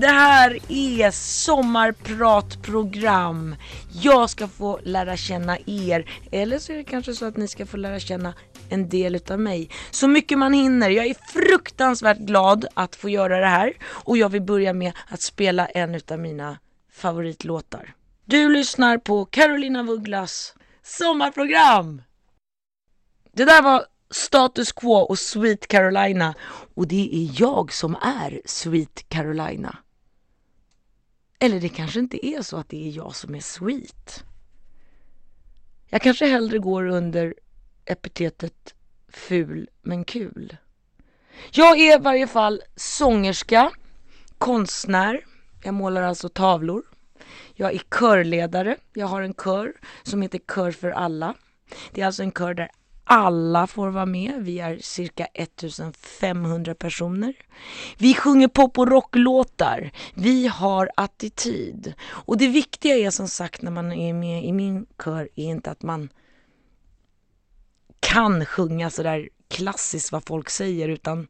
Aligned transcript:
Det 0.00 0.06
här 0.06 0.58
är 0.68 1.10
sommarpratprogram. 1.10 3.56
Jag 4.02 4.30
ska 4.30 4.48
få 4.48 4.80
lära 4.82 5.16
känna 5.16 5.58
er. 5.66 6.10
Eller 6.32 6.58
så 6.58 6.72
är 6.72 6.76
det 6.76 6.84
kanske 6.84 7.14
så 7.14 7.24
att 7.24 7.36
ni 7.36 7.48
ska 7.48 7.66
få 7.66 7.76
lära 7.76 8.00
känna 8.00 8.34
en 8.68 8.88
del 8.88 9.14
utav 9.14 9.40
mig. 9.40 9.70
Så 9.90 10.08
mycket 10.08 10.38
man 10.38 10.52
hinner. 10.52 10.90
Jag 10.90 11.06
är 11.06 11.16
fruktansvärt 11.32 12.18
glad 12.18 12.66
att 12.74 12.96
få 12.96 13.08
göra 13.08 13.40
det 13.40 13.46
här. 13.46 13.72
Och 13.86 14.16
jag 14.16 14.28
vill 14.28 14.42
börja 14.42 14.72
med 14.72 14.92
att 15.08 15.20
spela 15.20 15.66
en 15.66 15.94
utav 15.94 16.18
mina 16.18 16.58
favoritlåtar. 16.92 17.94
Du 18.24 18.48
lyssnar 18.48 18.98
på 18.98 19.24
Carolina 19.24 19.82
Vugglas 19.82 20.54
sommarprogram. 20.82 22.02
Det 23.32 23.44
där 23.44 23.62
var 23.62 23.84
Status 24.10 24.72
Quo 24.72 24.92
och 24.92 25.18
Sweet 25.18 25.68
Carolina 25.68 26.34
och 26.74 26.88
det 26.88 27.10
är 27.12 27.40
jag 27.40 27.72
som 27.72 27.94
är 27.94 28.40
Sweet 28.44 29.08
Carolina. 29.08 29.78
Eller 31.38 31.60
det 31.60 31.68
kanske 31.68 32.00
inte 32.00 32.26
är 32.26 32.42
så 32.42 32.56
att 32.56 32.68
det 32.68 32.88
är 32.88 32.90
jag 32.90 33.14
som 33.14 33.34
är 33.34 33.40
sweet. 33.40 34.24
Jag 35.86 36.02
kanske 36.02 36.26
hellre 36.26 36.58
går 36.58 36.86
under 36.86 37.34
epitetet 37.84 38.74
ful 39.08 39.68
men 39.82 40.04
kul. 40.04 40.56
Jag 41.50 41.78
är 41.78 41.98
i 41.98 42.02
varje 42.02 42.26
fall 42.26 42.62
sångerska, 42.76 43.70
konstnär, 44.38 45.24
jag 45.62 45.74
målar 45.74 46.02
alltså 46.02 46.28
tavlor. 46.28 46.82
Jag 47.54 47.74
är 47.74 47.82
körledare, 47.98 48.76
jag 48.92 49.06
har 49.06 49.22
en 49.22 49.34
kör 49.34 49.72
som 50.02 50.22
heter 50.22 50.40
Kör 50.54 50.70
för 50.70 50.90
alla. 50.90 51.34
Det 51.92 52.00
är 52.00 52.06
alltså 52.06 52.22
en 52.22 52.32
kör 52.32 52.54
där 52.54 52.70
alla 53.10 53.66
får 53.66 53.88
vara 53.88 54.06
med. 54.06 54.34
Vi 54.38 54.58
är 54.58 54.78
cirka 54.78 55.26
1500 55.34 56.74
personer. 56.74 57.34
Vi 57.98 58.14
sjunger 58.14 58.48
pop 58.48 58.78
och 58.78 58.88
rocklåtar. 58.88 59.90
Vi 60.14 60.46
har 60.46 60.90
attityd. 60.94 61.94
Och 62.08 62.38
det 62.38 62.48
viktiga 62.48 62.96
är 62.96 63.10
som 63.10 63.28
sagt 63.28 63.62
när 63.62 63.70
man 63.70 63.92
är 63.92 64.14
med 64.14 64.44
i 64.44 64.52
min 64.52 64.86
kör 65.04 65.28
är 65.34 65.44
inte 65.44 65.70
att 65.70 65.82
man 65.82 66.08
kan 68.00 68.44
sjunga 68.44 68.90
sådär 68.90 69.28
klassiskt 69.48 70.12
vad 70.12 70.24
folk 70.26 70.50
säger 70.50 70.88
utan 70.88 71.28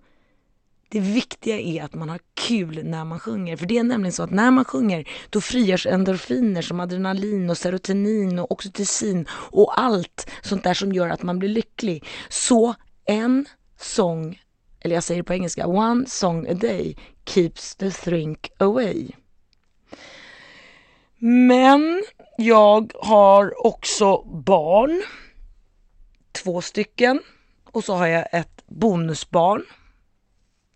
det 0.88 1.00
viktiga 1.00 1.60
är 1.60 1.84
att 1.84 1.94
man 1.94 2.08
har 2.08 2.20
kul 2.34 2.84
när 2.84 3.04
man 3.04 3.20
sjunger. 3.20 3.56
För 3.56 3.66
det 3.66 3.78
är 3.78 3.82
nämligen 3.82 4.12
så 4.12 4.22
att 4.22 4.30
när 4.30 4.50
man 4.50 4.64
sjunger 4.64 5.08
då 5.30 5.40
frigörs 5.40 5.86
endorfiner 5.86 6.62
som 6.62 6.80
adrenalin 6.80 7.50
och 7.50 7.58
serotonin 7.58 8.38
och 8.38 8.52
oxytocin 8.52 9.26
och 9.30 9.80
allt 9.80 10.30
sånt 10.42 10.64
där 10.64 10.74
som 10.74 10.92
gör 10.92 11.08
att 11.08 11.22
man 11.22 11.38
blir 11.38 11.48
lycklig. 11.48 12.04
Så 12.28 12.74
en 13.04 13.46
sång, 13.80 14.40
eller 14.80 14.94
jag 14.94 15.04
säger 15.04 15.22
det 15.22 15.26
på 15.26 15.34
engelska, 15.34 15.66
one 15.66 16.06
song 16.06 16.46
a 16.48 16.54
day 16.54 16.96
keeps 17.26 17.76
the 17.76 17.90
think 17.90 18.50
away. 18.58 19.08
Men 21.18 22.02
jag 22.38 22.92
har 23.00 23.66
också 23.66 24.22
barn, 24.22 25.02
två 26.32 26.62
stycken, 26.62 27.20
och 27.72 27.84
så 27.84 27.94
har 27.94 28.06
jag 28.06 28.26
ett 28.32 28.62
bonusbarn 28.66 29.62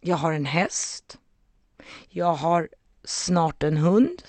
jag 0.05 0.17
har 0.17 0.33
en 0.33 0.45
häst. 0.45 1.19
Jag 2.09 2.35
har 2.35 2.69
snart 3.05 3.63
en 3.63 3.77
hund. 3.77 4.23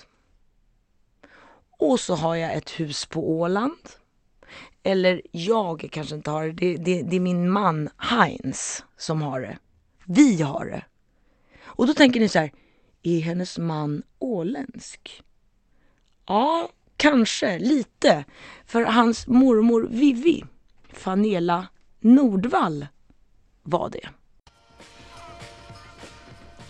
Och 1.70 2.00
så 2.00 2.14
har 2.14 2.34
jag 2.34 2.54
ett 2.54 2.70
hus 2.70 3.06
på 3.06 3.30
Åland. 3.30 3.88
Eller 4.82 5.22
jag 5.30 5.88
kanske 5.92 6.14
inte 6.14 6.30
har 6.30 6.46
det. 6.46 6.52
Det, 6.52 6.76
det, 6.76 7.02
det 7.02 7.16
är 7.16 7.20
min 7.20 7.50
man 7.50 7.88
Heinz 7.96 8.84
som 8.96 9.22
har 9.22 9.40
det. 9.40 9.58
Vi 10.04 10.42
har 10.42 10.66
det. 10.66 10.84
Och 11.64 11.86
då 11.86 11.94
tänker 11.94 12.20
ni 12.20 12.28
så 12.28 12.38
här, 12.38 12.52
är 13.02 13.20
hennes 13.20 13.58
man 13.58 14.02
åländsk? 14.18 15.22
Ja, 16.26 16.68
kanske 16.96 17.58
lite. 17.58 18.24
För 18.66 18.82
hans 18.82 19.26
mormor 19.26 19.88
Vivi, 19.90 20.44
Fanela 20.92 21.66
Nordvall, 22.00 22.86
var 23.62 23.90
det. 23.90 24.08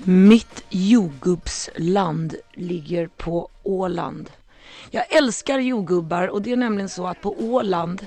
Mitt 0.07 0.65
jordgubbsland 0.71 2.35
ligger 2.55 3.07
på 3.07 3.49
Åland. 3.63 4.31
Jag 4.91 5.13
älskar 5.13 5.59
jordgubbar 5.59 6.29
och 6.29 6.43
det 6.43 6.53
är 6.53 6.57
nämligen 6.57 6.89
så 6.89 7.07
att 7.07 7.21
på 7.21 7.37
Åland 7.39 8.07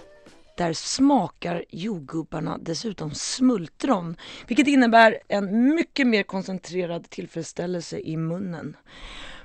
där 0.58 0.74
smakar 0.74 1.66
jordgubbarna 1.70 2.58
dessutom 2.58 3.12
smultron, 3.14 4.16
vilket 4.48 4.68
innebär 4.68 5.20
en 5.28 5.76
mycket 5.76 6.08
mer 6.08 6.24
koncentrerad 6.24 7.10
tillfredsställelse 7.10 8.00
i 8.00 8.18
munnen. 8.18 8.76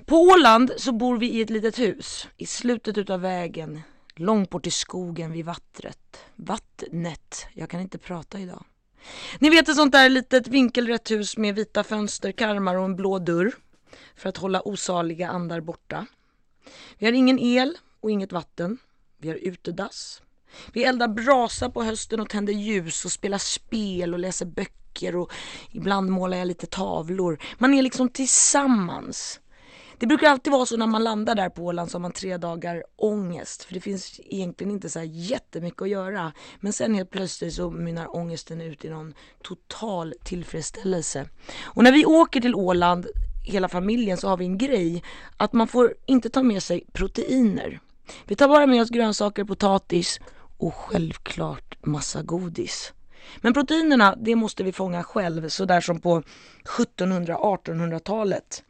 På 0.06 0.16
Åland 0.16 0.72
så 0.76 0.92
bor 0.92 1.18
vi 1.18 1.30
i 1.30 1.40
ett 1.42 1.50
litet 1.50 1.78
hus 1.78 2.28
i 2.36 2.46
slutet 2.46 2.98
utav 2.98 3.20
vägen, 3.20 3.80
långt 4.14 4.50
bort 4.50 4.66
i 4.66 4.70
skogen 4.70 5.32
vid 5.32 5.44
vattnet. 5.44 6.18
Vattnet, 6.36 7.46
jag 7.52 7.68
kan 7.68 7.80
inte 7.80 7.98
prata 7.98 8.38
idag. 8.38 8.64
Ni 9.38 9.50
vet 9.50 9.68
ett 9.68 9.76
sånt 9.76 9.92
där 9.92 10.08
litet 10.08 10.48
vinkelrätt 10.48 11.10
hus 11.10 11.36
med 11.36 11.54
vita 11.54 11.84
fönsterkarmar 11.84 12.76
och 12.76 12.84
en 12.84 12.96
blå 12.96 13.18
dörr 13.18 13.52
för 14.16 14.28
att 14.28 14.36
hålla 14.36 14.62
osaliga 14.68 15.28
andar 15.28 15.60
borta. 15.60 16.06
Vi 16.98 17.06
har 17.06 17.12
ingen 17.12 17.38
el 17.38 17.78
och 18.00 18.10
inget 18.10 18.32
vatten. 18.32 18.78
Vi 19.18 19.28
har 19.28 19.36
utedass. 19.36 20.22
Vi 20.72 20.84
eldar 20.84 21.08
brasa 21.08 21.70
på 21.70 21.82
hösten 21.82 22.20
och 22.20 22.28
tänder 22.28 22.52
ljus 22.52 23.04
och 23.04 23.12
spelar 23.12 23.38
spel 23.38 24.14
och 24.14 24.20
läser 24.20 24.46
böcker 24.46 25.16
och 25.16 25.32
ibland 25.70 26.10
målar 26.10 26.38
jag 26.38 26.46
lite 26.46 26.66
tavlor. 26.66 27.38
Man 27.58 27.74
är 27.74 27.82
liksom 27.82 28.08
tillsammans. 28.08 29.40
Det 30.02 30.06
brukar 30.06 30.30
alltid 30.30 30.52
vara 30.52 30.66
så 30.66 30.76
när 30.76 30.86
man 30.86 31.04
landar 31.04 31.34
där 31.34 31.48
på 31.48 31.64
Åland 31.64 31.90
så 31.90 31.94
har 31.94 32.00
man 32.00 32.12
tre 32.12 32.36
dagar 32.36 32.84
ångest. 32.96 33.64
För 33.64 33.74
det 33.74 33.80
finns 33.80 34.20
egentligen 34.24 34.70
inte 34.70 34.90
så 34.90 34.98
här 34.98 35.06
jättemycket 35.06 35.82
att 35.82 35.88
göra. 35.88 36.32
Men 36.60 36.72
sen 36.72 36.94
helt 36.94 37.10
plötsligt 37.10 37.54
så 37.54 37.70
mynnar 37.70 38.16
ångesten 38.16 38.60
ut 38.60 38.84
i 38.84 38.88
någon 38.88 39.14
total 39.42 40.14
tillfredsställelse. 40.24 41.28
Och 41.62 41.84
när 41.84 41.92
vi 41.92 42.06
åker 42.06 42.40
till 42.40 42.54
Åland, 42.54 43.06
hela 43.44 43.68
familjen, 43.68 44.16
så 44.16 44.28
har 44.28 44.36
vi 44.36 44.44
en 44.44 44.58
grej. 44.58 45.02
Att 45.36 45.52
man 45.52 45.68
får 45.68 45.94
inte 46.06 46.30
ta 46.30 46.42
med 46.42 46.62
sig 46.62 46.84
proteiner. 46.92 47.80
Vi 48.26 48.36
tar 48.36 48.48
bara 48.48 48.66
med 48.66 48.82
oss 48.82 48.90
grönsaker, 48.90 49.44
potatis 49.44 50.20
och 50.58 50.74
självklart 50.74 51.86
massa 51.86 52.22
godis. 52.22 52.92
Men 53.40 53.54
proteinerna, 53.54 54.16
det 54.20 54.36
måste 54.36 54.64
vi 54.64 54.72
fånga 54.72 55.02
själv, 55.02 55.48
sådär 55.48 55.80
som 55.80 56.00
på 56.00 56.22
1700-1800-talet. 56.64 58.62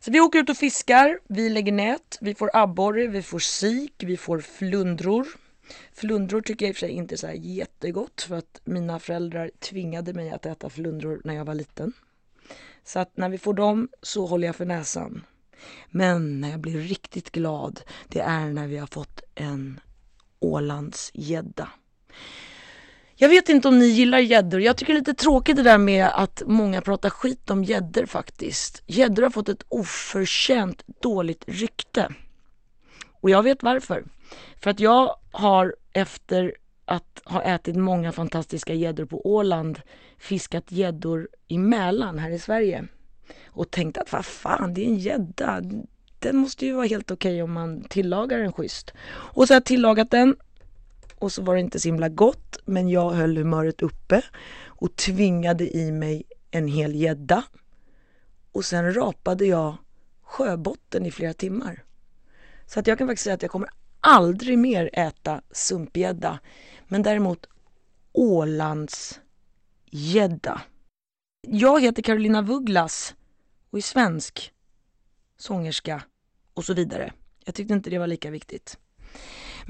Så 0.00 0.10
vi 0.10 0.20
åker 0.20 0.38
ut 0.38 0.50
och 0.50 0.56
fiskar, 0.56 1.18
vi 1.28 1.48
lägger 1.48 1.72
nät, 1.72 2.18
vi 2.20 2.34
får 2.34 2.50
abborre, 2.54 3.06
vi 3.06 3.22
får 3.22 3.38
sik, 3.38 3.94
vi 3.98 4.16
får 4.16 4.40
flundror. 4.40 5.26
Flundror 5.92 6.40
tycker 6.40 6.66
jag 6.66 6.70
i 6.70 6.72
och 6.72 6.76
för 6.76 6.86
sig 6.86 6.90
inte 6.90 7.14
är 7.14 7.16
så 7.16 7.26
här 7.26 7.34
jättegott 7.34 8.22
för 8.22 8.36
att 8.36 8.60
mina 8.64 8.98
föräldrar 8.98 9.50
tvingade 9.58 10.14
mig 10.14 10.30
att 10.30 10.46
äta 10.46 10.70
flundror 10.70 11.20
när 11.24 11.34
jag 11.34 11.44
var 11.44 11.54
liten. 11.54 11.92
Så 12.84 12.98
att 12.98 13.16
när 13.16 13.28
vi 13.28 13.38
får 13.38 13.54
dem 13.54 13.88
så 14.02 14.26
håller 14.26 14.46
jag 14.46 14.56
för 14.56 14.64
näsan. 14.64 15.24
Men 15.90 16.40
när 16.40 16.50
jag 16.50 16.60
blir 16.60 16.78
riktigt 16.80 17.30
glad, 17.30 17.80
det 18.08 18.20
är 18.20 18.46
när 18.46 18.66
vi 18.66 18.76
har 18.76 18.86
fått 18.86 19.22
en 19.34 19.80
Ålandsgädda. 20.38 21.68
Jag 23.20 23.28
vet 23.28 23.48
inte 23.48 23.68
om 23.68 23.78
ni 23.78 23.86
gillar 23.86 24.18
gäddor. 24.18 24.60
Jag 24.60 24.76
tycker 24.76 24.92
det 24.92 24.96
är 24.96 25.00
lite 25.00 25.14
tråkigt 25.14 25.56
det 25.56 25.62
där 25.62 25.78
med 25.78 26.06
att 26.14 26.42
många 26.46 26.80
pratar 26.80 27.10
skit 27.10 27.50
om 27.50 27.64
gäddor 27.64 28.06
faktiskt. 28.06 28.82
Gäddor 28.86 29.22
har 29.22 29.30
fått 29.30 29.48
ett 29.48 29.64
oförtjänt 29.68 30.82
dåligt 31.02 31.44
rykte. 31.46 32.08
Och 33.20 33.30
jag 33.30 33.42
vet 33.42 33.62
varför. 33.62 34.04
För 34.62 34.70
att 34.70 34.80
jag 34.80 35.16
har 35.30 35.74
efter 35.92 36.54
att 36.84 37.22
ha 37.24 37.42
ätit 37.42 37.76
många 37.76 38.12
fantastiska 38.12 38.74
gäddor 38.74 39.04
på 39.04 39.26
Åland 39.26 39.80
fiskat 40.18 40.72
gäddor 40.72 41.28
i 41.48 41.58
Mälaren 41.58 42.18
här 42.18 42.30
i 42.30 42.38
Sverige. 42.38 42.84
Och 43.46 43.70
tänkt 43.70 43.98
att 43.98 44.12
vad 44.12 44.24
fan, 44.24 44.74
det 44.74 44.84
är 44.84 44.86
en 44.86 44.98
gädda. 44.98 45.62
Den 46.18 46.36
måste 46.36 46.66
ju 46.66 46.72
vara 46.72 46.86
helt 46.86 47.10
okej 47.10 47.32
okay 47.32 47.42
om 47.42 47.52
man 47.52 47.84
tillagar 47.84 48.38
den 48.38 48.52
schysst. 48.52 48.92
Och 49.08 49.46
så 49.46 49.54
har 49.54 49.56
jag 49.56 49.64
tillagat 49.64 50.10
den 50.10 50.36
och 51.18 51.32
så 51.32 51.42
var 51.42 51.54
det 51.54 51.60
inte 51.60 51.80
så 51.80 51.88
himla 51.88 52.08
gott 52.08 52.58
men 52.64 52.88
jag 52.88 53.10
höll 53.10 53.36
humöret 53.36 53.82
uppe 53.82 54.22
och 54.66 54.96
tvingade 54.96 55.76
i 55.76 55.92
mig 55.92 56.24
en 56.50 56.68
hel 56.68 56.94
gädda. 56.94 57.44
Och 58.52 58.64
sen 58.64 58.94
rapade 58.94 59.46
jag 59.46 59.76
sjöbotten 60.22 61.06
i 61.06 61.10
flera 61.10 61.34
timmar. 61.34 61.84
Så 62.66 62.80
att 62.80 62.86
jag 62.86 62.98
kan 62.98 63.06
faktiskt 63.06 63.24
säga 63.24 63.34
att 63.34 63.42
jag 63.42 63.50
kommer 63.50 63.68
aldrig 64.00 64.58
mer 64.58 64.90
äta 64.92 65.42
sumpgädda. 65.50 66.38
Men 66.88 67.02
däremot 67.02 67.46
Ålandsgädda. 68.12 70.62
Jag 71.46 71.82
heter 71.82 72.02
Carolina 72.02 72.42
Vugglas 72.42 73.14
och 73.70 73.78
är 73.78 73.82
svensk 73.82 74.52
sångerska 75.36 76.02
och 76.54 76.64
så 76.64 76.74
vidare. 76.74 77.12
Jag 77.44 77.54
tyckte 77.54 77.74
inte 77.74 77.90
det 77.90 77.98
var 77.98 78.06
lika 78.06 78.30
viktigt. 78.30 78.78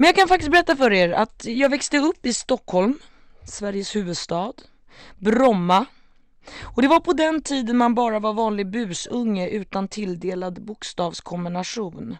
Men 0.01 0.05
jag 0.05 0.15
kan 0.15 0.27
faktiskt 0.27 0.51
berätta 0.51 0.75
för 0.75 0.93
er 0.93 1.09
att 1.09 1.45
jag 1.45 1.69
växte 1.69 1.97
upp 1.97 2.25
i 2.25 2.33
Stockholm, 2.33 2.99
Sveriges 3.45 3.95
huvudstad, 3.95 4.53
Bromma, 5.17 5.85
Och 6.61 6.81
det 6.81 6.87
var 6.87 6.99
på 6.99 7.13
den 7.13 7.41
tiden 7.41 7.77
man 7.77 7.95
bara 7.95 8.19
var 8.19 8.33
vanlig 8.33 8.67
busunge 8.67 9.49
utan 9.49 9.87
tilldelad 9.87 10.61
bokstavskombination. 10.61 12.17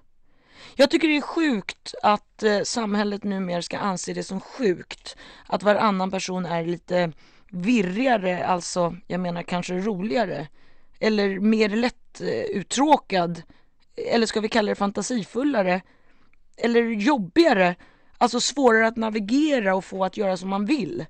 Jag 0.76 0.90
tycker 0.90 1.08
det 1.08 1.18
är 1.18 1.22
sjukt 1.22 1.96
att 2.04 2.44
eh, 2.44 2.62
samhället 2.64 3.24
numera 3.24 3.62
ska 3.62 3.78
anse 3.78 4.14
det 4.14 4.24
som 4.24 4.42
sjukt 4.42 5.18
att 5.48 5.64
varannan 5.64 6.12
person 6.12 6.46
är 6.46 6.66
lite 6.66 7.12
virrigare, 7.52 8.46
alltså 8.46 8.96
jag 9.08 9.20
menar 9.20 9.44
kanske 9.44 9.74
roligare 9.74 10.48
eller 11.00 11.40
mer 11.40 11.70
lätt 11.70 12.22
eh, 12.22 12.28
uttråkad 12.28 13.42
eller 13.96 14.26
ska 14.26 14.42
vi 14.42 14.50
kalla 14.50 14.70
det 14.70 14.76
fantasifullare 14.76 15.82
eller 16.60 16.82
jobbigare, 16.82 17.76
alltså 18.18 18.40
svårare 18.40 18.88
att 18.88 18.98
navigera 18.98 19.76
och 19.76 19.86
få 19.86 20.06
att 20.06 20.18
göra 20.18 20.38
som 20.38 20.50
man 20.50 20.66
vill. 20.66 21.06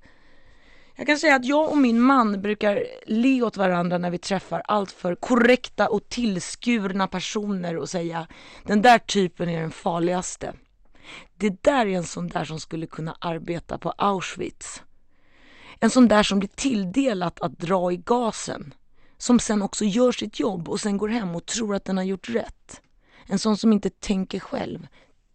Jag 0.95 1.07
kan 1.07 1.17
säga 1.17 1.35
att 1.35 1.45
jag 1.45 1.69
och 1.69 1.77
min 1.77 2.01
man 2.01 2.41
brukar 2.41 2.83
le 3.05 3.41
åt 3.41 3.57
varandra 3.57 3.97
när 3.97 4.09
vi 4.09 4.17
träffar 4.17 4.61
alltför 4.65 5.15
korrekta 5.15 5.89
och 5.89 6.09
tillskurna 6.09 7.07
personer 7.07 7.77
och 7.77 7.89
säga 7.89 8.27
den 8.63 8.81
där 8.81 8.99
typen 8.99 9.49
är 9.49 9.61
den 9.61 9.71
farligaste. 9.71 10.53
Det 11.37 11.63
där 11.63 11.85
är 11.85 11.97
en 11.97 12.03
sån 12.03 12.27
där 12.27 12.45
som 12.45 12.59
skulle 12.59 12.87
kunna 12.87 13.17
arbeta 13.19 13.77
på 13.77 13.91
Auschwitz. 13.91 14.83
En 15.79 15.89
sån 15.89 16.07
där 16.07 16.23
som 16.23 16.39
blir 16.39 16.49
tilldelat 16.55 17.41
att 17.41 17.59
dra 17.59 17.91
i 17.91 17.97
gasen. 17.97 18.73
Som 19.17 19.39
sen 19.39 19.61
också 19.61 19.85
gör 19.85 20.11
sitt 20.11 20.39
jobb 20.39 20.69
och 20.69 20.79
sen 20.79 20.97
går 20.97 21.07
hem 21.07 21.35
och 21.35 21.45
tror 21.45 21.75
att 21.75 21.85
den 21.85 21.97
har 21.97 22.03
gjort 22.03 22.29
rätt. 22.29 22.81
En 23.25 23.39
sån 23.39 23.57
som 23.57 23.73
inte 23.73 23.89
tänker 23.89 24.39
själv. 24.39 24.87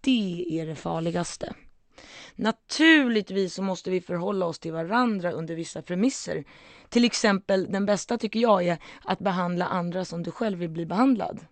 Det 0.04 0.46
är 0.60 0.66
det 0.66 0.74
farligaste. 0.74 1.54
Naturligtvis 2.34 3.54
så 3.54 3.62
måste 3.62 3.90
vi 3.90 4.00
förhålla 4.00 4.46
oss 4.46 4.58
till 4.58 4.72
varandra 4.72 5.32
under 5.32 5.54
vissa 5.54 5.82
premisser. 5.82 6.44
Till 6.88 7.04
exempel, 7.04 7.72
den 7.72 7.86
bästa 7.86 8.18
tycker 8.18 8.40
jag 8.40 8.66
är 8.66 8.78
att 9.04 9.18
behandla 9.18 9.66
andra 9.66 10.04
som 10.04 10.22
du 10.22 10.30
själv 10.30 10.58
vill 10.58 10.70
bli 10.70 10.86
behandlad. 10.86 11.46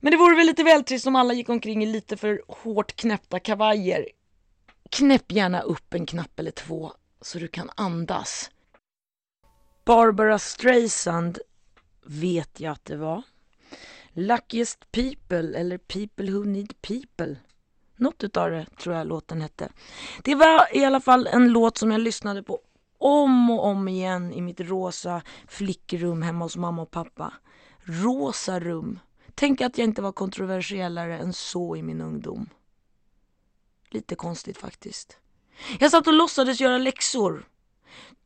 Men 0.00 0.10
det 0.10 0.16
vore 0.16 0.36
väl 0.36 0.46
lite 0.46 0.64
väl 0.64 0.84
trist 0.84 1.06
om 1.06 1.16
alla 1.16 1.34
gick 1.34 1.48
omkring 1.48 1.82
i 1.82 1.86
lite 1.86 2.16
för 2.16 2.42
hårt 2.48 2.96
knäppta 2.96 3.40
kavajer. 3.40 4.08
Knäpp 4.90 5.32
gärna 5.32 5.60
upp 5.60 5.94
en 5.94 6.06
knapp 6.06 6.38
eller 6.38 6.50
två 6.50 6.92
så 7.20 7.38
du 7.38 7.48
kan 7.48 7.70
andas. 7.76 8.50
Barbara 9.86 10.38
Streisand 10.38 11.38
vet 12.06 12.60
jag 12.60 12.72
att 12.72 12.84
det 12.84 12.96
var. 12.96 13.22
Luckiest 14.18 14.92
people 14.92 15.58
eller 15.58 15.78
People 15.78 16.30
who 16.30 16.44
need 16.44 16.82
people. 16.82 17.36
Något 17.96 18.24
utav 18.24 18.50
det 18.50 18.66
tror 18.78 18.94
jag 18.96 19.06
låten 19.06 19.40
hette. 19.40 19.68
Det 20.22 20.34
var 20.34 20.76
i 20.76 20.84
alla 20.84 21.00
fall 21.00 21.26
en 21.26 21.48
låt 21.48 21.78
som 21.78 21.90
jag 21.90 22.00
lyssnade 22.00 22.42
på 22.42 22.60
om 22.98 23.50
och 23.50 23.64
om 23.64 23.88
igen 23.88 24.32
i 24.32 24.40
mitt 24.40 24.60
rosa 24.60 25.22
flickrum 25.48 26.22
hemma 26.22 26.44
hos 26.44 26.56
mamma 26.56 26.82
och 26.82 26.90
pappa. 26.90 27.32
Rosa 27.78 28.60
rum. 28.60 29.00
Tänk 29.34 29.60
att 29.60 29.78
jag 29.78 29.84
inte 29.84 30.02
var 30.02 30.12
kontroversiellare 30.12 31.18
än 31.18 31.32
så 31.32 31.76
i 31.76 31.82
min 31.82 32.00
ungdom. 32.00 32.48
Lite 33.90 34.14
konstigt 34.14 34.58
faktiskt. 34.58 35.18
Jag 35.80 35.90
satt 35.90 36.06
och 36.06 36.12
låtsades 36.12 36.60
göra 36.60 36.78
läxor. 36.78 37.48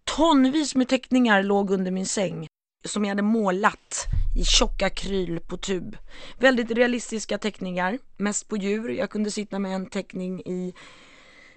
Tonvis 0.04 0.74
med 0.74 0.88
teckningar 0.88 1.42
låg 1.42 1.70
under 1.70 1.90
min 1.90 2.06
säng 2.06 2.46
som 2.84 3.04
jag 3.04 3.10
hade 3.10 3.22
målat 3.22 4.06
i 4.34 4.44
tjocka 4.44 4.90
kryl 4.90 5.40
på 5.40 5.56
tub. 5.56 5.96
Väldigt 6.38 6.70
realistiska 6.70 7.38
teckningar, 7.38 7.98
mest 8.16 8.48
på 8.48 8.56
djur. 8.56 8.88
Jag 8.88 9.10
kunde 9.10 9.30
sitta 9.30 9.58
med 9.58 9.74
en 9.74 9.86
teckning 9.86 10.40
i 10.40 10.74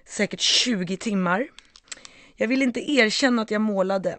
säkert 0.06 0.39
20 0.39 0.98
timmar. 0.98 1.48
Jag 2.36 2.48
vill 2.48 2.62
inte 2.62 2.92
erkänna 2.92 3.42
att 3.42 3.51
jag 3.51 3.62
målade. 3.62 4.18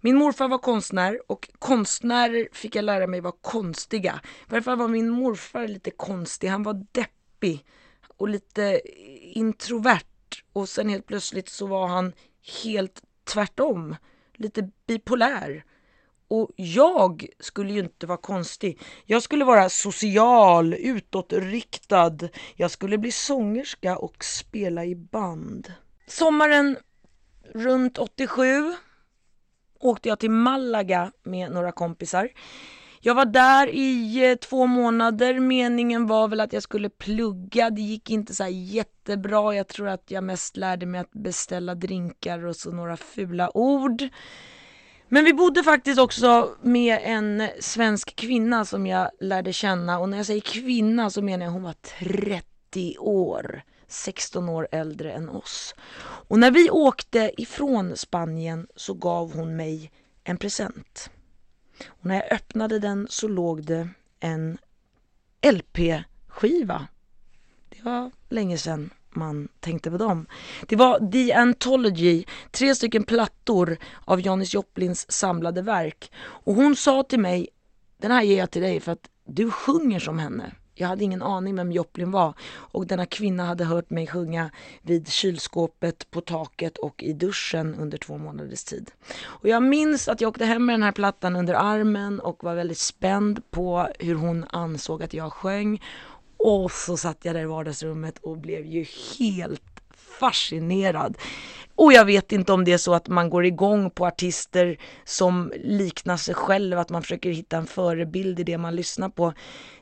Min 0.00 0.16
morfar 0.16 0.48
var 0.48 0.58
konstnär 0.58 1.20
och 1.26 1.48
konstnärer 1.58 2.48
fick 2.52 2.74
jag 2.76 2.84
lära 2.84 3.06
mig 3.06 3.20
var 3.20 3.34
konstiga. 3.40 4.20
Varför 4.48 4.76
var 4.76 4.88
min 4.88 5.10
morfar 5.10 5.68
lite 5.68 5.90
konstig? 5.90 6.48
Han 6.48 6.62
var 6.62 6.86
deppig 6.92 7.64
och 8.16 8.28
lite 8.28 8.80
introvert 9.20 10.42
och 10.52 10.68
sen 10.68 10.88
helt 10.88 11.06
plötsligt 11.06 11.48
så 11.48 11.66
var 11.66 11.86
han 11.86 12.12
helt 12.62 13.02
tvärtom. 13.24 13.96
Lite 14.34 14.70
bipolär. 14.86 15.64
Och 16.28 16.50
jag 16.56 17.26
skulle 17.40 17.72
ju 17.72 17.80
inte 17.80 18.06
vara 18.06 18.18
konstig. 18.18 18.80
Jag 19.04 19.22
skulle 19.22 19.44
vara 19.44 19.68
social, 19.68 20.74
utåtriktad. 20.74 22.18
Jag 22.54 22.70
skulle 22.70 22.98
bli 22.98 23.12
sångerska 23.12 23.96
och 23.98 24.24
spela 24.24 24.84
i 24.84 24.94
band. 24.94 25.72
Sommaren 26.06 26.76
runt 27.54 27.98
87 27.98 28.74
åkte 29.80 30.08
jag 30.08 30.18
till 30.18 30.30
Malaga 30.30 31.12
med 31.22 31.52
några 31.52 31.72
kompisar. 31.72 32.28
Jag 33.00 33.14
var 33.14 33.24
där 33.24 33.68
i 33.68 34.24
eh, 34.30 34.34
två 34.34 34.66
månader. 34.66 35.40
Meningen 35.40 36.06
var 36.06 36.28
väl 36.28 36.40
att 36.40 36.52
jag 36.52 36.62
skulle 36.62 36.90
plugga. 36.90 37.70
Det 37.70 37.80
gick 37.80 38.10
inte 38.10 38.34
så 38.34 38.46
jättebra. 38.48 39.54
Jag 39.54 39.68
tror 39.68 39.88
att 39.88 40.10
jag 40.10 40.24
mest 40.24 40.56
lärde 40.56 40.86
mig 40.86 41.00
att 41.00 41.12
beställa 41.12 41.74
drinkar 41.74 42.46
och 42.46 42.56
så 42.56 42.72
några 42.72 42.96
fula 42.96 43.56
ord. 43.56 44.02
Men 45.08 45.24
vi 45.24 45.34
bodde 45.34 45.62
faktiskt 45.62 45.98
också 46.00 46.56
med 46.62 46.98
en 47.02 47.48
svensk 47.60 48.16
kvinna 48.16 48.64
som 48.64 48.86
jag 48.86 49.10
lärde 49.20 49.52
känna 49.52 49.98
och 49.98 50.08
när 50.08 50.16
jag 50.16 50.26
säger 50.26 50.40
kvinna 50.40 51.10
så 51.10 51.22
menar 51.22 51.46
jag 51.46 51.52
hon 51.52 51.62
var 51.62 51.74
30 51.98 52.98
år. 52.98 53.62
16 53.88 54.48
år 54.48 54.68
äldre 54.72 55.12
än 55.12 55.28
oss. 55.28 55.74
Och 56.28 56.38
när 56.38 56.50
vi 56.50 56.70
åkte 56.70 57.32
ifrån 57.36 57.96
Spanien 57.96 58.66
så 58.76 58.94
gav 58.94 59.34
hon 59.34 59.56
mig 59.56 59.90
en 60.24 60.36
present. 60.36 61.10
Och 61.86 62.06
när 62.06 62.14
jag 62.14 62.32
öppnade 62.32 62.78
den 62.78 63.06
så 63.10 63.28
låg 63.28 63.64
det 63.64 63.88
en 64.20 64.58
LP-skiva. 65.42 66.86
Det 67.68 67.82
var 67.82 68.10
länge 68.28 68.58
sedan 68.58 68.90
man 69.16 69.48
tänkte 69.60 69.90
på 69.90 69.96
dem. 69.96 70.26
Det 70.66 70.76
var 70.76 71.10
The 71.12 71.32
Anthology, 71.32 72.24
tre 72.50 72.74
stycken 72.74 73.02
plattor 73.02 73.76
av 74.04 74.20
Janis 74.20 74.54
Joplins 74.54 75.12
samlade 75.12 75.62
verk. 75.62 76.10
Och 76.18 76.54
hon 76.54 76.76
sa 76.76 77.02
till 77.02 77.20
mig, 77.20 77.48
den 77.98 78.10
här 78.10 78.22
ger 78.22 78.38
jag 78.38 78.50
till 78.50 78.62
dig 78.62 78.80
för 78.80 78.92
att 78.92 79.10
du 79.24 79.50
sjunger 79.50 80.00
som 80.00 80.18
henne. 80.18 80.52
Jag 80.78 80.88
hade 80.88 81.04
ingen 81.04 81.22
aning 81.22 81.56
vem 81.56 81.72
Joplin 81.72 82.10
var 82.10 82.34
och 82.52 82.86
denna 82.86 83.06
kvinna 83.06 83.44
hade 83.44 83.64
hört 83.64 83.90
mig 83.90 84.06
sjunga 84.06 84.50
vid 84.82 85.08
kylskåpet, 85.08 86.10
på 86.10 86.20
taket 86.20 86.78
och 86.78 87.02
i 87.02 87.12
duschen 87.12 87.74
under 87.74 87.98
två 87.98 88.18
månaders 88.18 88.64
tid. 88.64 88.90
Och 89.22 89.48
jag 89.48 89.62
minns 89.62 90.08
att 90.08 90.20
jag 90.20 90.28
åkte 90.28 90.44
hem 90.44 90.66
med 90.66 90.74
den 90.74 90.82
här 90.82 90.92
plattan 90.92 91.36
under 91.36 91.54
armen 91.54 92.20
och 92.20 92.44
var 92.44 92.54
väldigt 92.54 92.78
spänd 92.78 93.50
på 93.50 93.88
hur 93.98 94.14
hon 94.14 94.44
ansåg 94.50 95.02
att 95.02 95.14
jag 95.14 95.32
sjöng 95.32 95.82
och 96.46 96.72
så 96.72 96.96
satt 96.96 97.24
jag 97.24 97.34
där 97.34 97.42
i 97.42 97.46
vardagsrummet 97.46 98.18
och 98.18 98.38
blev 98.38 98.66
ju 98.66 98.86
helt 99.18 99.80
fascinerad. 99.94 101.18
Och 101.74 101.92
jag 101.92 102.04
vet 102.04 102.32
inte 102.32 102.52
om 102.52 102.64
det 102.64 102.72
är 102.72 102.78
så 102.78 102.94
att 102.94 103.08
man 103.08 103.30
går 103.30 103.44
igång 103.44 103.90
på 103.90 104.06
artister 104.06 104.78
som 105.04 105.52
liknar 105.56 106.16
sig 106.16 106.34
själv, 106.34 106.78
att 106.78 106.90
man 106.90 107.02
försöker 107.02 107.30
hitta 107.30 107.56
en 107.56 107.66
förebild 107.66 108.40
i 108.40 108.44
det 108.44 108.58
man 108.58 108.76
lyssnar 108.76 109.08
på. 109.08 109.32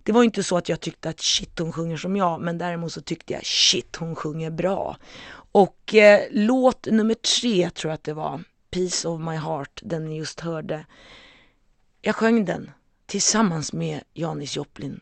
Det 0.03 0.13
var 0.13 0.23
inte 0.23 0.43
så 0.43 0.57
att 0.57 0.69
jag 0.69 0.81
tyckte 0.81 1.09
att 1.09 1.21
shit 1.21 1.59
hon 1.59 1.73
sjunger 1.73 1.97
som 1.97 2.17
jag, 2.17 2.41
men 2.41 2.59
däremot 2.59 2.93
så 2.93 3.01
tyckte 3.01 3.33
jag 3.33 3.45
shit 3.45 3.97
hon 3.97 4.15
sjunger 4.15 4.51
bra. 4.51 4.97
Och 5.53 5.95
eh, 5.95 6.21
låt 6.31 6.87
nummer 6.87 7.15
tre 7.15 7.71
tror 7.71 7.91
jag 7.91 7.95
att 7.95 8.05
det 8.05 8.15
var, 8.15 8.43
Peace 8.71 9.09
of 9.09 9.21
my 9.21 9.37
heart, 9.37 9.81
den 9.83 10.05
ni 10.05 10.17
just 10.17 10.41
hörde. 10.41 10.87
Jag 12.03 12.17
sjöng 12.17 12.45
den 12.45 12.71
tillsammans 13.07 13.73
med 13.73 14.01
Janis 14.15 14.57
Joplin 14.57 15.01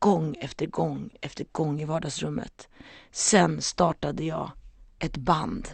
gång 0.00 0.36
efter 0.40 0.66
gång 0.66 1.10
efter 1.20 1.46
gång 1.52 1.80
i 1.80 1.84
vardagsrummet. 1.84 2.68
Sen 3.10 3.62
startade 3.62 4.24
jag 4.24 4.50
ett 4.98 5.16
band. 5.16 5.68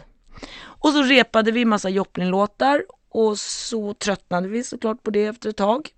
Och 0.59 0.89
så 0.89 1.03
repade 1.03 1.51
vi 1.51 1.65
massa 1.65 1.89
Joplin-låtar 1.89 2.83
och 3.09 3.39
så 3.39 3.93
tröttnade 3.93 4.47
vi 4.47 4.63
såklart 4.63 5.03
på 5.03 5.11
det 5.11 5.25
efter 5.25 5.49
ett 5.49 5.57
tag. 5.57 5.89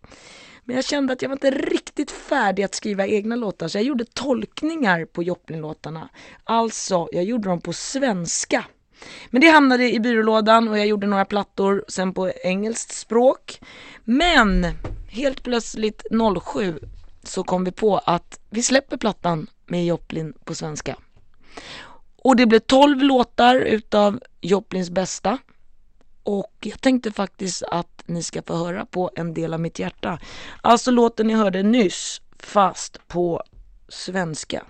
Men 0.63 0.75
jag 0.75 0.85
kände 0.85 1.13
att 1.13 1.21
jag 1.21 1.29
var 1.29 1.35
inte 1.35 1.51
riktigt 1.51 2.11
färdig 2.11 2.63
att 2.63 2.75
skriva 2.75 3.07
egna 3.07 3.35
låtar 3.35 3.67
så 3.67 3.77
jag 3.77 3.85
gjorde 3.85 4.05
tolkningar 4.05 5.05
på 5.05 5.23
Joplin-låtarna. 5.23 6.09
Alltså, 6.43 7.07
jag 7.11 7.23
gjorde 7.23 7.49
dem 7.49 7.61
på 7.61 7.73
svenska. 7.73 8.65
Men 9.29 9.41
det 9.41 9.47
hamnade 9.47 9.93
i 9.93 9.99
byrålådan 9.99 10.67
och 10.67 10.77
jag 10.77 10.87
gjorde 10.87 11.07
några 11.07 11.25
plattor 11.25 11.85
sen 11.87 12.13
på 12.13 12.31
engelskt 12.43 12.93
språk. 12.93 13.59
Men 14.03 14.65
helt 15.09 15.43
plötsligt 15.43 16.03
07 16.43 16.79
så 17.23 17.43
kom 17.43 17.63
vi 17.63 17.71
på 17.71 17.97
att 17.97 18.39
vi 18.49 18.63
släpper 18.63 18.97
plattan 18.97 19.47
med 19.65 19.85
Joplin 19.85 20.33
på 20.43 20.55
svenska. 20.55 20.95
Och 22.21 22.35
det 22.35 22.45
blev 22.45 22.59
12 22.59 23.03
låtar 23.03 23.55
utav 23.55 24.19
Joplins 24.41 24.89
bästa. 24.89 25.37
Och 26.23 26.57
jag 26.59 26.81
tänkte 26.81 27.11
faktiskt 27.11 27.63
att 27.63 28.03
ni 28.05 28.23
ska 28.23 28.41
få 28.41 28.55
höra 28.55 28.85
på 28.85 29.11
en 29.15 29.33
del 29.33 29.53
av 29.53 29.59
mitt 29.59 29.79
hjärta. 29.79 30.19
Alltså 30.61 30.91
låten 30.91 31.27
ni 31.27 31.33
hörde 31.33 31.63
nyss, 31.63 32.21
fast 32.39 33.07
på 33.07 33.43
svenska. 33.89 34.63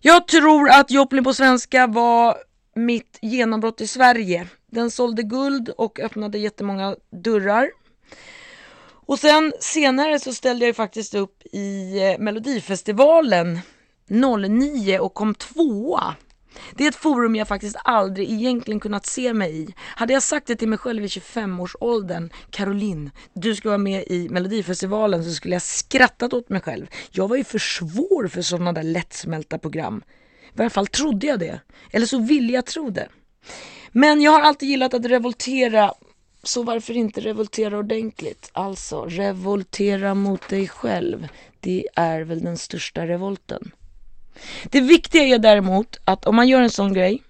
Jag 0.00 0.28
tror 0.28 0.70
att 0.70 0.90
Joplin 0.90 1.24
på 1.24 1.34
svenska 1.34 1.86
var 1.86 2.36
mitt 2.74 3.18
genombrott 3.22 3.80
i 3.80 3.86
Sverige. 3.86 4.48
Den 4.66 4.90
sålde 4.90 5.22
guld 5.22 5.68
och 5.68 6.00
öppnade 6.00 6.38
jättemånga 6.38 6.96
dörrar. 7.10 7.70
Och 9.06 9.18
sen 9.18 9.52
senare 9.60 10.18
så 10.18 10.34
ställde 10.34 10.64
jag 10.64 10.68
ju 10.68 10.74
faktiskt 10.74 11.14
upp 11.14 11.42
i 11.52 11.98
eh, 12.02 12.18
Melodifestivalen 12.18 13.60
09 14.08 14.98
och 14.98 15.14
kom 15.14 15.34
tvåa. 15.34 16.14
Det 16.74 16.84
är 16.84 16.88
ett 16.88 16.96
forum 16.96 17.36
jag 17.36 17.48
faktiskt 17.48 17.76
aldrig 17.84 18.30
egentligen 18.30 18.80
kunnat 18.80 19.06
se 19.06 19.34
mig 19.34 19.62
i. 19.62 19.74
Hade 19.78 20.12
jag 20.12 20.22
sagt 20.22 20.46
det 20.46 20.56
till 20.56 20.68
mig 20.68 20.78
själv 20.78 21.04
i 21.04 21.06
25-årsåldern, 21.06 22.30
Caroline, 22.50 23.10
du 23.34 23.54
ska 23.54 23.68
vara 23.68 23.78
med 23.78 24.04
i 24.06 24.28
Melodifestivalen 24.28 25.24
så 25.24 25.30
skulle 25.30 25.54
jag 25.54 25.62
skrattat 25.62 26.32
åt 26.32 26.48
mig 26.48 26.60
själv. 26.60 26.86
Jag 27.10 27.28
var 27.28 27.36
ju 27.36 27.44
för 27.44 27.58
svår 27.58 28.28
för 28.28 28.42
sådana 28.42 28.72
där 28.72 28.82
lättsmälta 28.82 29.58
program. 29.58 30.02
I 30.54 30.56
varje 30.56 30.70
fall 30.70 30.86
trodde 30.86 31.26
jag 31.26 31.38
det. 31.38 31.60
Eller 31.90 32.06
så 32.06 32.18
ville 32.18 32.52
jag 32.52 32.66
tro 32.66 32.90
det. 32.90 33.08
Men 33.92 34.22
jag 34.22 34.32
har 34.32 34.40
alltid 34.40 34.68
gillat 34.68 34.94
att 34.94 35.04
revoltera, 35.04 35.92
så 36.46 36.62
varför 36.62 36.96
inte 36.96 37.20
revoltera 37.20 37.78
ordentligt? 37.78 38.50
Alltså, 38.52 39.04
revoltera 39.04 40.14
mot 40.14 40.48
dig 40.48 40.68
själv. 40.68 41.28
Det 41.60 41.88
är 41.94 42.20
väl 42.20 42.44
den 42.44 42.58
största 42.58 43.06
revolten. 43.06 43.70
Det 44.64 44.80
viktiga 44.80 45.22
är 45.22 45.38
däremot 45.38 46.00
att 46.04 46.26
om 46.26 46.36
man 46.36 46.48
gör 46.48 46.62
en 46.62 46.70
sån 46.70 46.92
grej 46.92 47.22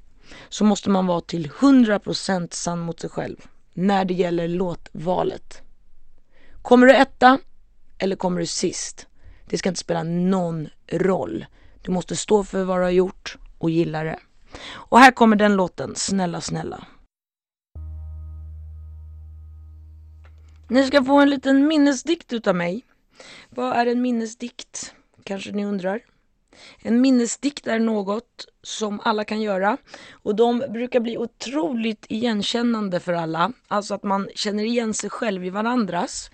så 0.49 0.65
måste 0.65 0.91
man 0.91 1.07
vara 1.07 1.21
till 1.21 1.49
100% 1.49 2.55
sann 2.55 2.79
mot 2.79 3.01
sig 3.01 3.11
själv 3.11 3.37
när 3.73 4.05
det 4.05 4.15
gäller 4.15 4.49
låtvalet. 4.49 5.63
Kommer 6.63 6.87
du 6.87 6.97
etta 6.97 7.39
eller 7.99 8.17
kommer 8.17 8.41
du 8.41 8.47
sist? 8.47 9.07
Det 9.47 9.59
ska 9.59 9.69
inte 9.69 9.81
spela 9.81 10.03
någon 10.03 10.69
roll. 10.93 11.47
Du 11.83 11.93
måste 11.93 12.17
stå 12.17 12.45
för 12.45 12.65
vad 12.65 12.79
du 12.79 12.83
har 12.83 12.91
gjort 12.91 13.39
och 13.59 13.71
gilla 13.71 14.05
det. 14.05 14.19
Och 14.71 14.99
här 14.99 15.11
kommer 15.11 15.37
den 15.37 15.57
låten, 15.57 15.95
Snälla 15.97 16.41
snälla. 16.41 16.85
Ni 20.69 20.87
ska 20.87 21.05
få 21.05 21.21
en 21.21 21.31
liten 21.31 21.67
minnesdikt 21.67 22.33
utav 22.33 22.57
mig. 22.57 22.85
Vad 23.51 23.77
är 23.77 23.87
en 23.87 24.03
minnesdikt? 24.03 24.95
Kanske 25.25 25.53
ni 25.53 25.65
undrar. 25.65 26.01
En 26.79 27.01
minnesdikt 27.01 27.67
är 27.67 27.79
något 27.79 28.47
som 28.63 29.01
alla 29.05 29.25
kan 29.25 29.41
göra 29.41 29.77
och 30.13 30.35
de 30.35 30.59
brukar 30.59 31.01
bli 31.01 31.19
otroligt 31.19 32.07
igenkännande 32.09 33.01
för 33.01 33.13
alla. 33.13 33.53
Alltså 33.69 33.95
att 33.95 34.03
man 34.03 34.29
känner 34.35 34.65
igen 34.65 34.95
sig 34.95 35.11
själv 35.11 35.45
i 35.45 35.51
varandras. 35.51 36.31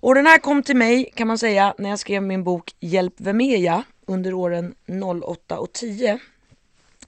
Och 0.00 0.14
den 0.14 0.26
här 0.26 0.38
kom 0.38 0.62
till 0.62 0.76
mig 0.76 1.12
kan 1.14 1.28
man 1.28 1.38
säga 1.38 1.74
när 1.78 1.90
jag 1.90 1.98
skrev 1.98 2.22
min 2.22 2.44
bok 2.44 2.74
Hjälp 2.80 3.14
vem 3.16 3.40
är 3.40 3.56
jag 3.56 3.82
under 4.06 4.34
åren 4.34 4.74
08 5.22 5.58
och 5.58 5.72
10. 5.72 6.18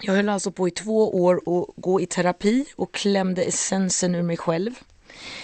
Jag 0.01 0.15
höll 0.15 0.29
alltså 0.29 0.51
på 0.51 0.69
i 0.69 0.71
två 0.71 1.23
år 1.23 1.37
att 1.37 1.75
gå 1.77 2.01
i 2.01 2.07
terapi 2.07 2.67
och 2.77 2.95
klämde 2.95 3.43
essensen 3.43 4.15
ur 4.15 4.23
mig 4.23 4.37
själv. 4.37 4.75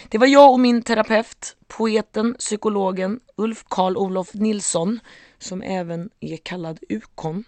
Det 0.09 0.19
var 0.19 0.27
jag 0.27 0.53
och 0.53 0.61
min 0.61 0.83
terapeut, 0.83 1.57
poeten, 1.69 2.35
psykologen 2.39 3.21
Ulf 3.37 3.65
Karl 3.69 3.97
Olof 3.97 4.35
Nilsson 4.35 5.01
som 5.39 5.63
även 5.63 6.11
är 6.21 6.37
kallad 6.37 6.79
Ukon. 6.89 7.45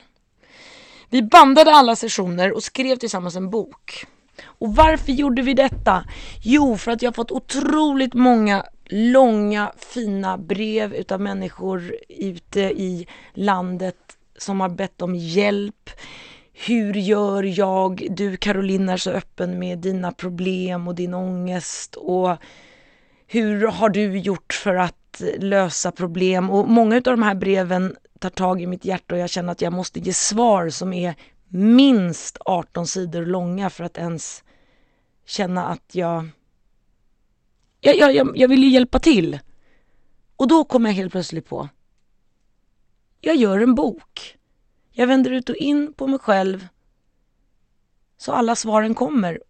Vi 1.10 1.22
bandade 1.22 1.70
alla 1.70 1.96
sessioner 1.96 2.52
och 2.52 2.62
skrev 2.62 2.96
tillsammans 2.96 3.36
en 3.36 3.50
bok. 3.50 4.06
Och 4.42 4.74
varför 4.76 5.12
gjorde 5.12 5.42
vi 5.42 5.54
detta? 5.54 6.04
Jo, 6.42 6.76
för 6.76 6.92
att 6.92 7.02
jag 7.02 7.14
fått 7.14 7.30
otroligt 7.30 8.14
många 8.14 8.64
långa 8.84 9.72
fina 9.76 10.38
brev 10.38 10.94
utav 10.94 11.20
människor 11.20 11.94
ute 12.08 12.60
i 12.60 13.06
landet 13.34 13.96
som 14.38 14.60
har 14.60 14.68
bett 14.68 15.02
om 15.02 15.14
hjälp. 15.14 15.90
Hur 16.54 16.94
gör 16.94 17.42
jag? 17.42 18.06
Du 18.10 18.36
Caroline 18.36 18.88
är 18.88 18.96
så 18.96 19.10
öppen 19.10 19.58
med 19.58 19.78
dina 19.78 20.12
problem 20.12 20.88
och 20.88 20.94
din 20.94 21.14
ångest 21.14 21.94
och 21.94 22.36
hur 23.26 23.66
har 23.66 23.88
du 23.88 24.18
gjort 24.18 24.52
för 24.52 24.74
att 24.74 25.22
lösa 25.38 25.92
problem 25.92 26.50
och 26.50 26.68
många 26.68 26.96
av 26.96 27.02
de 27.02 27.22
här 27.22 27.34
breven 27.34 27.96
tar 28.18 28.30
tag 28.30 28.62
i 28.62 28.66
mitt 28.66 28.84
hjärta 28.84 29.14
och 29.14 29.20
jag 29.20 29.30
känner 29.30 29.52
att 29.52 29.60
jag 29.60 29.72
måste 29.72 30.00
ge 30.00 30.12
svar 30.12 30.68
som 30.68 30.92
är 30.92 31.14
minst 31.48 32.38
18 32.40 32.86
sidor 32.86 33.26
långa 33.26 33.70
för 33.70 33.84
att 33.84 33.98
ens 33.98 34.44
känna 35.26 35.66
att 35.66 35.94
jag 35.94 36.28
jag, 37.80 38.14
jag, 38.14 38.36
jag 38.36 38.48
vill 38.48 38.62
ju 38.62 38.68
hjälpa 38.68 38.98
till. 38.98 39.38
Och 40.36 40.48
då 40.48 40.64
kommer 40.64 40.90
jag 40.90 40.94
helt 40.94 41.12
plötsligt 41.12 41.48
på 41.48 41.68
jag 43.24 43.36
gör 43.36 43.58
en 43.60 43.74
bok. 43.74 44.36
Jag 44.96 45.06
vänder 45.06 45.30
ut 45.30 45.48
och 45.48 45.56
in 45.56 45.92
på 45.92 46.06
mig 46.06 46.18
själv 46.18 46.66
så 48.16 48.32
alla 48.32 48.56
svaren 48.56 48.94
kommer. 48.94 49.40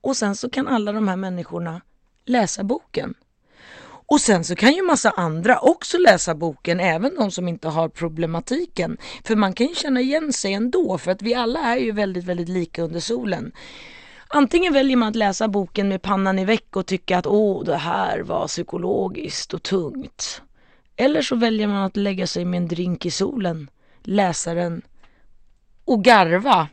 Och 0.00 0.16
sen 0.16 0.36
så 0.36 0.50
kan 0.50 0.68
alla 0.68 0.92
de 0.92 1.08
här 1.08 1.16
människorna 1.16 1.80
läsa 2.24 2.64
boken. 2.64 3.14
Och 3.82 4.20
sen 4.20 4.44
så 4.44 4.56
kan 4.56 4.72
ju 4.72 4.82
massa 4.82 5.10
andra 5.10 5.58
också 5.58 5.98
läsa 5.98 6.34
boken, 6.34 6.80
även 6.80 7.14
de 7.14 7.30
som 7.30 7.48
inte 7.48 7.68
har 7.68 7.88
problematiken. 7.88 8.96
För 9.24 9.36
man 9.36 9.52
kan 9.52 9.66
ju 9.66 9.74
känna 9.74 10.00
igen 10.00 10.32
sig 10.32 10.52
ändå, 10.52 10.98
för 10.98 11.10
att 11.10 11.22
vi 11.22 11.34
alla 11.34 11.60
är 11.60 11.76
ju 11.76 11.92
väldigt, 11.92 12.24
väldigt 12.24 12.48
lika 12.48 12.82
under 12.82 13.00
solen. 13.00 13.52
Antingen 14.28 14.72
väljer 14.72 14.96
man 14.96 15.08
att 15.08 15.16
läsa 15.16 15.48
boken 15.48 15.88
med 15.88 16.02
pannan 16.02 16.38
i 16.38 16.44
väck 16.44 16.76
och 16.76 16.86
tycka 16.86 17.18
att 17.18 17.26
åh, 17.26 17.64
det 17.64 17.76
här 17.76 18.20
var 18.20 18.46
psykologiskt 18.46 19.54
och 19.54 19.62
tungt. 19.62 20.42
Eller 20.96 21.22
så 21.22 21.36
väljer 21.36 21.66
man 21.66 21.82
att 21.82 21.96
lägga 21.96 22.26
sig 22.26 22.44
med 22.44 22.58
en 22.58 22.68
drink 22.68 23.06
i 23.06 23.10
solen, 23.10 23.70
läsa 24.08 24.54
den 24.54 24.82
och 25.84 26.04
garva. 26.04 26.68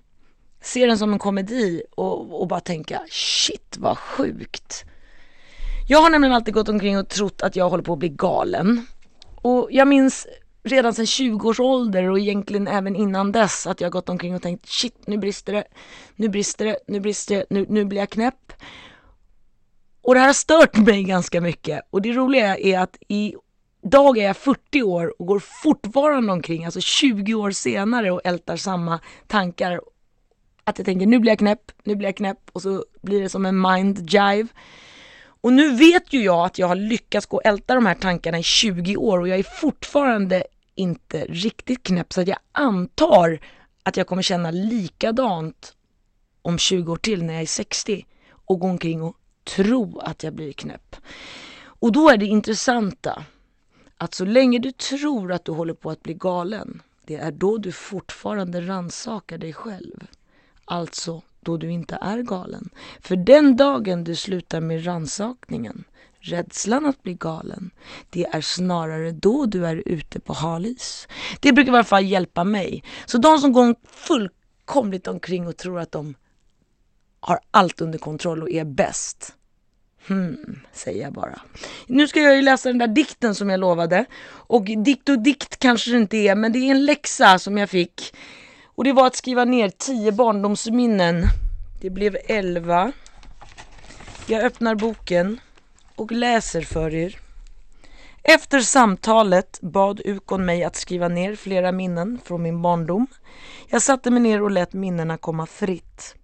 Se 0.62 0.86
den 0.86 0.98
som 0.98 1.14
en 1.14 1.20
komedi 1.20 1.84
och, 1.96 2.42
och 2.42 2.48
bara 2.48 2.60
tänka 2.60 3.02
shit 3.10 3.76
vad 3.80 3.98
sjukt. 3.98 4.84
Jag 5.88 6.02
har 6.02 6.10
nämligen 6.10 6.36
alltid 6.36 6.54
gått 6.54 6.70
omkring 6.70 6.98
och 6.98 7.10
trott 7.10 7.42
att 7.42 7.56
jag 7.56 7.70
håller 7.70 7.84
på 7.84 7.94
att 7.94 8.00
bli 8.00 8.10
galen. 8.10 8.86
Och 9.36 9.68
jag 9.72 9.88
minns 9.88 10.28
redan 10.64 10.94
sedan 10.94 11.06
20 11.06 11.50
års 11.50 11.60
ålder 11.60 12.10
och 12.10 12.20
egentligen 12.20 12.68
även 12.68 12.96
innan 12.96 13.32
dess 13.32 13.68
att 13.68 13.82
jag 13.82 13.92
gått 13.92 14.10
omkring 14.10 14.36
och 14.36 14.42
tänkt 14.42 14.70
shit 14.70 15.08
nu 15.08 15.18
brister 15.18 15.54
det, 15.54 15.64
nu 16.16 16.30
brister 16.30 16.66
det, 16.66 16.78
nu 16.88 17.00
brister 17.00 17.36
det, 17.36 17.46
nu, 17.50 17.66
nu 17.70 17.86
blir 17.86 18.00
jag 18.00 18.10
knäpp. 18.10 18.54
Och 20.02 20.14
det 20.14 20.20
här 20.20 20.28
har 20.28 20.34
stört 20.34 20.78
mig 20.78 21.04
ganska 21.14 21.42
mycket 21.42 21.82
och 21.90 22.02
det 22.02 22.14
roliga 22.14 22.58
är 22.58 22.80
att 22.80 22.98
i 23.08 23.36
Idag 23.86 24.18
är 24.18 24.24
jag 24.24 24.38
40 24.38 24.84
år 24.84 25.22
och 25.22 25.28
går 25.28 25.40
fortfarande 25.40 26.34
omkring, 26.34 26.66
alltså 26.66 26.82
20 26.82 27.34
år 27.34 27.52
senare 27.52 28.12
och 28.12 28.22
ältar 28.24 28.58
samma 28.58 29.00
tankar. 29.28 29.82
Att 30.64 30.78
jag 30.80 30.86
tänker 30.86 31.06
nu 31.06 31.20
blir 31.20 31.32
jag 31.32 31.40
knäpp, 31.40 31.72
nu 31.84 31.96
blir 31.96 32.08
jag 32.08 32.18
knäpp 32.18 32.40
och 32.54 32.62
så 32.62 32.86
blir 33.02 33.22
det 33.22 33.30
som 33.30 33.46
en 33.46 33.62
mind 33.62 34.10
jive. 34.10 34.48
Och 35.42 35.54
nu 35.54 35.76
vet 35.76 36.14
ju 36.14 36.24
jag 36.24 36.46
att 36.46 36.60
jag 36.60 36.68
har 36.68 36.76
lyckats 36.76 37.26
gå 37.26 37.38
och 37.38 37.46
älta 37.46 37.76
de 37.76 37.86
här 37.86 37.96
tankarna 37.96 38.40
i 38.40 38.44
20 38.44 38.98
år 38.98 39.20
och 39.20 39.28
jag 39.28 39.40
är 39.40 39.44
fortfarande 39.44 40.44
inte 40.76 41.26
riktigt 41.26 41.84
knäpp 41.84 42.14
så 42.14 42.22
att 42.22 42.28
jag 42.28 42.40
antar 42.52 43.40
att 43.84 43.98
jag 43.98 44.08
kommer 44.08 44.22
känna 44.22 44.52
likadant 44.52 45.74
om 46.42 46.58
20 46.58 46.92
år 46.92 46.98
till 46.98 47.24
när 47.24 47.34
jag 47.34 47.42
är 47.42 47.48
60 47.48 48.06
och 48.32 48.60
gå 48.60 48.68
omkring 48.68 49.02
och 49.02 49.16
tro 49.56 50.00
att 50.00 50.24
jag 50.24 50.34
blir 50.34 50.54
knäpp. 50.54 50.96
Och 51.64 51.92
då 51.92 52.10
är 52.10 52.18
det 52.18 52.26
intressanta 52.26 53.24
att 53.98 54.14
så 54.14 54.26
länge 54.26 54.60
du 54.60 54.72
tror 54.72 55.32
att 55.32 55.46
du 55.46 55.52
håller 55.52 55.74
på 55.74 55.92
att 55.92 56.04
bli 56.04 56.14
galen, 56.14 56.82
det 57.06 57.16
är 57.16 57.32
då 57.32 57.58
du 57.58 57.72
fortfarande 57.72 58.62
ransakar 58.62 59.38
dig 59.38 59.54
själv. 59.54 60.08
Alltså 60.66 61.22
då 61.40 61.58
du 61.58 61.72
inte 61.72 61.98
är 62.02 62.18
galen. 62.18 62.70
För 63.00 63.16
den 63.16 63.56
dagen 63.56 64.04
du 64.04 64.16
slutar 64.16 64.62
med 64.62 64.86
ransakningen, 64.86 65.84
rädslan 66.20 66.86
att 66.86 67.04
bli 67.04 67.14
galen, 67.14 67.72
det 68.10 68.26
är 68.26 68.42
snarare 68.42 69.12
då 69.12 69.46
du 69.46 69.66
är 69.66 69.84
ute 69.86 70.20
på 70.20 70.34
halis. 70.34 71.08
Det 71.40 71.54
brukar 71.54 71.72
i 71.72 71.76
alla 71.76 71.84
fall 71.84 72.06
hjälpa 72.06 72.44
mig. 72.44 72.84
Så 73.06 73.18
de 73.18 73.38
som 73.38 73.54
går 73.54 73.76
fullkomligt 73.84 75.08
omkring 75.08 75.48
och 75.48 75.58
tror 75.58 75.80
att 75.80 75.92
de 75.92 76.16
har 77.20 77.40
allt 77.52 77.82
under 77.82 78.00
kontroll 78.00 78.42
och 78.42 78.50
är 78.50 78.66
bäst. 78.66 79.36
Hmm, 80.08 80.60
säger 80.74 81.02
jag 81.02 81.14
bara. 81.14 81.40
Nu 81.88 82.08
ska 82.08 82.20
jag 82.20 82.36
ju 82.36 82.42
läsa 82.42 82.70
den 82.70 82.78
där 82.78 82.88
dikten 82.88 83.36
som 83.36 83.50
jag 83.50 83.60
lovade. 83.60 84.06
Och 84.28 84.66
dikt 84.66 85.10
och 85.10 85.20
dikt 85.20 85.60
kanske 85.60 85.92
det 85.92 85.98
inte 85.98 86.18
är, 86.18 86.36
men 86.36 86.52
det 86.52 86.60
är 86.60 86.72
en 86.72 86.86
läxa 86.86 87.40
som 87.40 87.58
jag 87.58 87.70
fick 87.70 88.14
och 88.76 88.84
det 88.84 88.94
var 88.94 89.08
att 89.08 89.16
skriva 89.16 89.46
ner 89.46 89.70
tio 89.70 90.12
barndomsminnen. 90.12 91.24
Det 91.82 91.90
blev 91.90 92.18
elva. 92.28 92.92
Jag 94.28 94.44
öppnar 94.44 94.76
boken 94.76 95.40
och 95.96 96.12
läser 96.12 96.62
för 96.62 96.96
er. 96.96 97.20
Efter 98.24 98.60
samtalet 98.60 99.60
bad 99.62 100.02
Ukon 100.06 100.46
mig 100.46 100.64
att 100.64 100.76
skriva 100.76 101.08
ner 101.08 101.36
flera 101.36 101.72
minnen 101.72 102.20
från 102.26 102.42
min 102.42 102.62
barndom. 102.62 103.08
Jag 103.68 103.82
satte 103.82 104.12
mig 104.12 104.22
ner 104.22 104.42
och 104.42 104.52
lät 104.52 104.74
minnena 104.74 105.18
komma 105.18 105.46
fritt. 105.46 106.16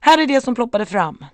Här 0.00 0.18
är 0.18 0.26
det 0.26 0.40
som 0.40 0.54
ploppade 0.54 0.86
fram. 0.86 1.24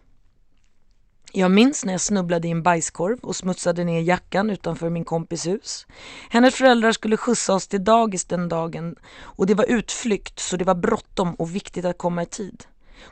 Jag 1.32 1.50
minns 1.50 1.84
när 1.84 1.92
jag 1.92 2.00
snubblade 2.00 2.48
i 2.48 2.50
en 2.50 2.62
bajskorv 2.62 3.18
och 3.22 3.36
smutsade 3.36 3.84
ner 3.84 4.00
jackan 4.00 4.50
utanför 4.50 4.90
min 4.90 5.04
kompis 5.04 5.46
hus. 5.46 5.86
Hennes 6.30 6.54
föräldrar 6.54 6.92
skulle 6.92 7.16
skjutsa 7.16 7.54
oss 7.54 7.68
till 7.68 7.84
dagis 7.84 8.24
den 8.24 8.48
dagen 8.48 8.96
och 9.22 9.46
det 9.46 9.54
var 9.54 9.64
utflykt 9.64 10.38
så 10.38 10.56
det 10.56 10.64
var 10.64 10.74
bråttom 10.74 11.34
och 11.34 11.54
viktigt 11.54 11.84
att 11.84 11.98
komma 11.98 12.22
i 12.22 12.26
tid. 12.26 12.64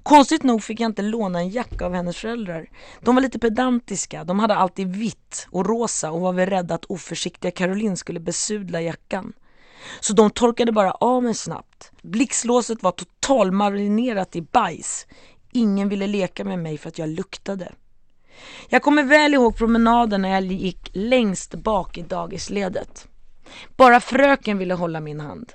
Konstigt 0.02 0.42
nog 0.42 0.62
fick 0.62 0.80
jag 0.80 0.88
inte 0.88 1.02
låna 1.02 1.38
en 1.38 1.48
jacka 1.48 1.86
av 1.86 1.94
hennes 1.94 2.16
föräldrar. 2.16 2.66
De 3.00 3.14
var 3.14 3.22
lite 3.22 3.38
pedantiska, 3.38 4.24
de 4.24 4.38
hade 4.38 4.54
alltid 4.54 4.96
vitt 4.96 5.46
och 5.50 5.66
rosa 5.66 6.10
och 6.10 6.20
var 6.20 6.32
väl 6.32 6.50
rädda 6.50 6.74
att 6.74 6.84
oförsiktiga 6.84 7.50
Caroline 7.50 7.96
skulle 7.96 8.20
besudla 8.20 8.80
jackan. 8.80 9.32
Så 10.00 10.12
de 10.12 10.30
torkade 10.30 10.72
bara 10.72 10.90
av 10.92 11.22
mig 11.22 11.34
snabbt. 11.34 11.92
Blixtlåset 12.02 12.82
var 12.82 12.92
totalmarinerat 12.92 14.36
i 14.36 14.42
bajs. 14.42 15.06
Ingen 15.52 15.88
ville 15.88 16.06
leka 16.06 16.44
med 16.44 16.58
mig 16.58 16.78
för 16.78 16.88
att 16.88 16.98
jag 16.98 17.08
luktade. 17.08 17.72
Jag 18.68 18.82
kommer 18.82 19.02
väl 19.02 19.34
ihåg 19.34 19.56
promenaden 19.56 20.22
när 20.22 20.28
jag 20.28 20.42
gick 20.42 20.90
längst 20.92 21.54
bak 21.54 21.98
i 21.98 22.02
dagisledet. 22.02 23.08
Bara 23.76 24.00
fröken 24.00 24.58
ville 24.58 24.74
hålla 24.74 25.00
min 25.00 25.20
hand. 25.20 25.52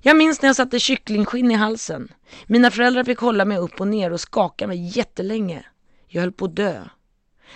Jag 0.00 0.16
minns 0.16 0.42
när 0.42 0.48
jag 0.48 0.56
satte 0.56 0.80
kycklingskinn 0.80 1.50
i 1.50 1.54
halsen. 1.54 2.12
Mina 2.46 2.70
föräldrar 2.70 3.04
fick 3.04 3.18
hålla 3.18 3.44
mig 3.44 3.58
upp 3.58 3.80
och 3.80 3.88
ner 3.88 4.12
och 4.12 4.20
skaka 4.20 4.66
mig 4.66 4.98
jättelänge. 4.98 5.64
Jag 6.06 6.20
höll 6.20 6.32
på 6.32 6.44
att 6.44 6.56
dö. 6.56 6.84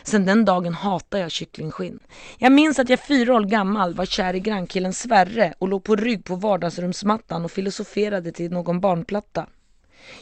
Sen 0.02 0.26
den 0.26 0.44
dagen 0.44 0.74
hatar 0.74 1.18
jag 1.18 1.30
kycklingskinn. 1.30 1.98
Jag 2.38 2.52
minns 2.52 2.78
att 2.78 2.88
jag 2.88 3.00
fyra 3.00 3.34
år 3.34 3.40
gammal 3.40 3.94
var 3.94 4.04
kär 4.04 4.34
i 4.34 4.40
grannkillen 4.40 4.92
Sverre 4.92 5.54
och 5.58 5.68
låg 5.68 5.84
på 5.84 5.96
rygg 5.96 6.24
på 6.24 6.36
vardagsrumsmattan 6.36 7.44
och 7.44 7.50
filosoferade 7.50 8.32
till 8.32 8.50
någon 8.50 8.80
barnplatta. 8.80 9.46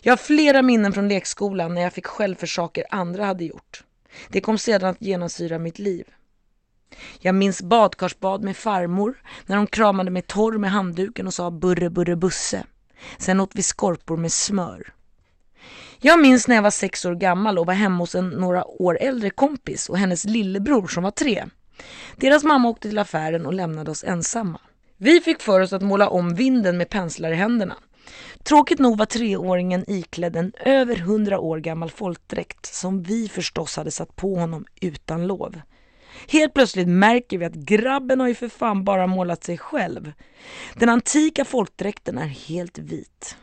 Jag 0.02 0.12
har 0.12 0.16
flera 0.16 0.62
minnen 0.62 0.92
från 0.92 1.08
lekskolan 1.08 1.74
när 1.74 1.82
jag 1.82 1.92
fick 1.92 2.06
skäll 2.06 2.36
för 2.36 2.46
saker 2.46 2.84
andra 2.90 3.24
hade 3.24 3.44
gjort. 3.44 3.84
Det 4.28 4.40
kom 4.40 4.58
sedan 4.58 4.90
att 4.90 5.02
genomsyra 5.02 5.58
mitt 5.58 5.78
liv. 5.78 6.04
Jag 7.20 7.34
minns 7.34 7.62
badkarsbad 7.62 8.44
med 8.44 8.56
farmor 8.56 9.22
när 9.46 9.56
hon 9.56 9.66
kramade 9.66 10.10
mig 10.10 10.22
torr 10.22 10.58
med 10.58 10.70
handduken 10.70 11.26
och 11.26 11.34
sa 11.34 11.50
burre 11.50 11.90
burre 11.90 12.16
busse. 12.16 12.64
Sen 13.18 13.40
åt 13.40 13.54
vi 13.54 13.62
skorpor 13.62 14.16
med 14.16 14.32
smör. 14.32 14.92
Jag 16.00 16.20
minns 16.20 16.48
när 16.48 16.54
jag 16.54 16.62
var 16.62 16.70
sex 16.70 17.04
år 17.04 17.14
gammal 17.14 17.58
och 17.58 17.66
var 17.66 17.74
hemma 17.74 17.98
hos 17.98 18.14
en 18.14 18.28
några 18.28 18.64
år 18.66 18.98
äldre 19.00 19.30
kompis 19.30 19.88
och 19.88 19.98
hennes 19.98 20.24
lillebror 20.24 20.88
som 20.88 21.02
var 21.02 21.10
tre. 21.10 21.44
Deras 22.16 22.44
mamma 22.44 22.68
åkte 22.68 22.88
till 22.88 22.98
affären 22.98 23.46
och 23.46 23.54
lämnade 23.54 23.90
oss 23.90 24.04
ensamma. 24.04 24.60
Vi 24.96 25.20
fick 25.20 25.42
för 25.42 25.60
oss 25.60 25.72
att 25.72 25.82
måla 25.82 26.08
om 26.08 26.34
vinden 26.34 26.76
med 26.76 26.88
penslar 26.88 27.32
i 27.32 27.34
händerna. 27.34 27.76
Tråkigt 28.42 28.78
nog 28.78 28.98
var 28.98 29.06
treåringen 29.06 29.84
iklädd 29.90 30.36
en 30.36 30.52
över 30.64 30.96
hundra 30.96 31.38
år 31.38 31.58
gammal 31.58 31.90
folkdräkt 31.90 32.66
som 32.66 33.02
vi 33.02 33.28
förstås 33.28 33.76
hade 33.76 33.90
satt 33.90 34.16
på 34.16 34.34
honom 34.34 34.64
utan 34.80 35.26
lov. 35.26 35.60
Helt 36.28 36.54
plötsligt 36.54 36.88
märker 36.88 37.38
vi 37.38 37.44
att 37.44 37.54
grabben 37.54 38.20
har 38.20 38.28
ju 38.28 38.34
för 38.34 38.48
fan 38.48 38.84
bara 38.84 39.06
målat 39.06 39.44
sig 39.44 39.58
själv. 39.58 40.12
Den 40.74 40.88
antika 40.88 41.44
folkdräkten 41.44 42.18
är 42.18 42.26
helt 42.26 42.78
vit. 42.78 43.36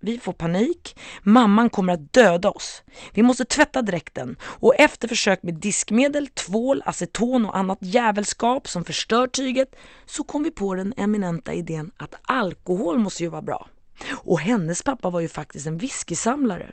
Vi 0.00 0.18
får 0.18 0.32
panik. 0.32 0.96
Mamman 1.22 1.70
kommer 1.70 1.92
att 1.92 2.12
döda 2.12 2.50
oss. 2.50 2.82
Vi 3.12 3.22
måste 3.22 3.44
tvätta 3.44 3.82
dräkten 3.82 4.36
och 4.42 4.74
efter 4.78 5.08
försök 5.08 5.42
med 5.42 5.54
diskmedel, 5.54 6.26
tvål, 6.26 6.82
aceton 6.84 7.46
och 7.46 7.56
annat 7.56 7.78
jävelskap 7.80 8.68
som 8.68 8.84
förstör 8.84 9.26
tyget 9.26 9.76
så 10.06 10.24
kom 10.24 10.42
vi 10.42 10.50
på 10.50 10.74
den 10.74 10.94
eminenta 10.96 11.52
idén 11.52 11.90
att 11.96 12.14
alkohol 12.22 12.98
måste 12.98 13.22
ju 13.22 13.28
vara 13.28 13.42
bra. 13.42 13.68
Och 14.12 14.40
hennes 14.40 14.82
pappa 14.82 15.10
var 15.10 15.20
ju 15.20 15.28
faktiskt 15.28 15.66
en 15.66 15.78
whiskysamlare. 15.78 16.72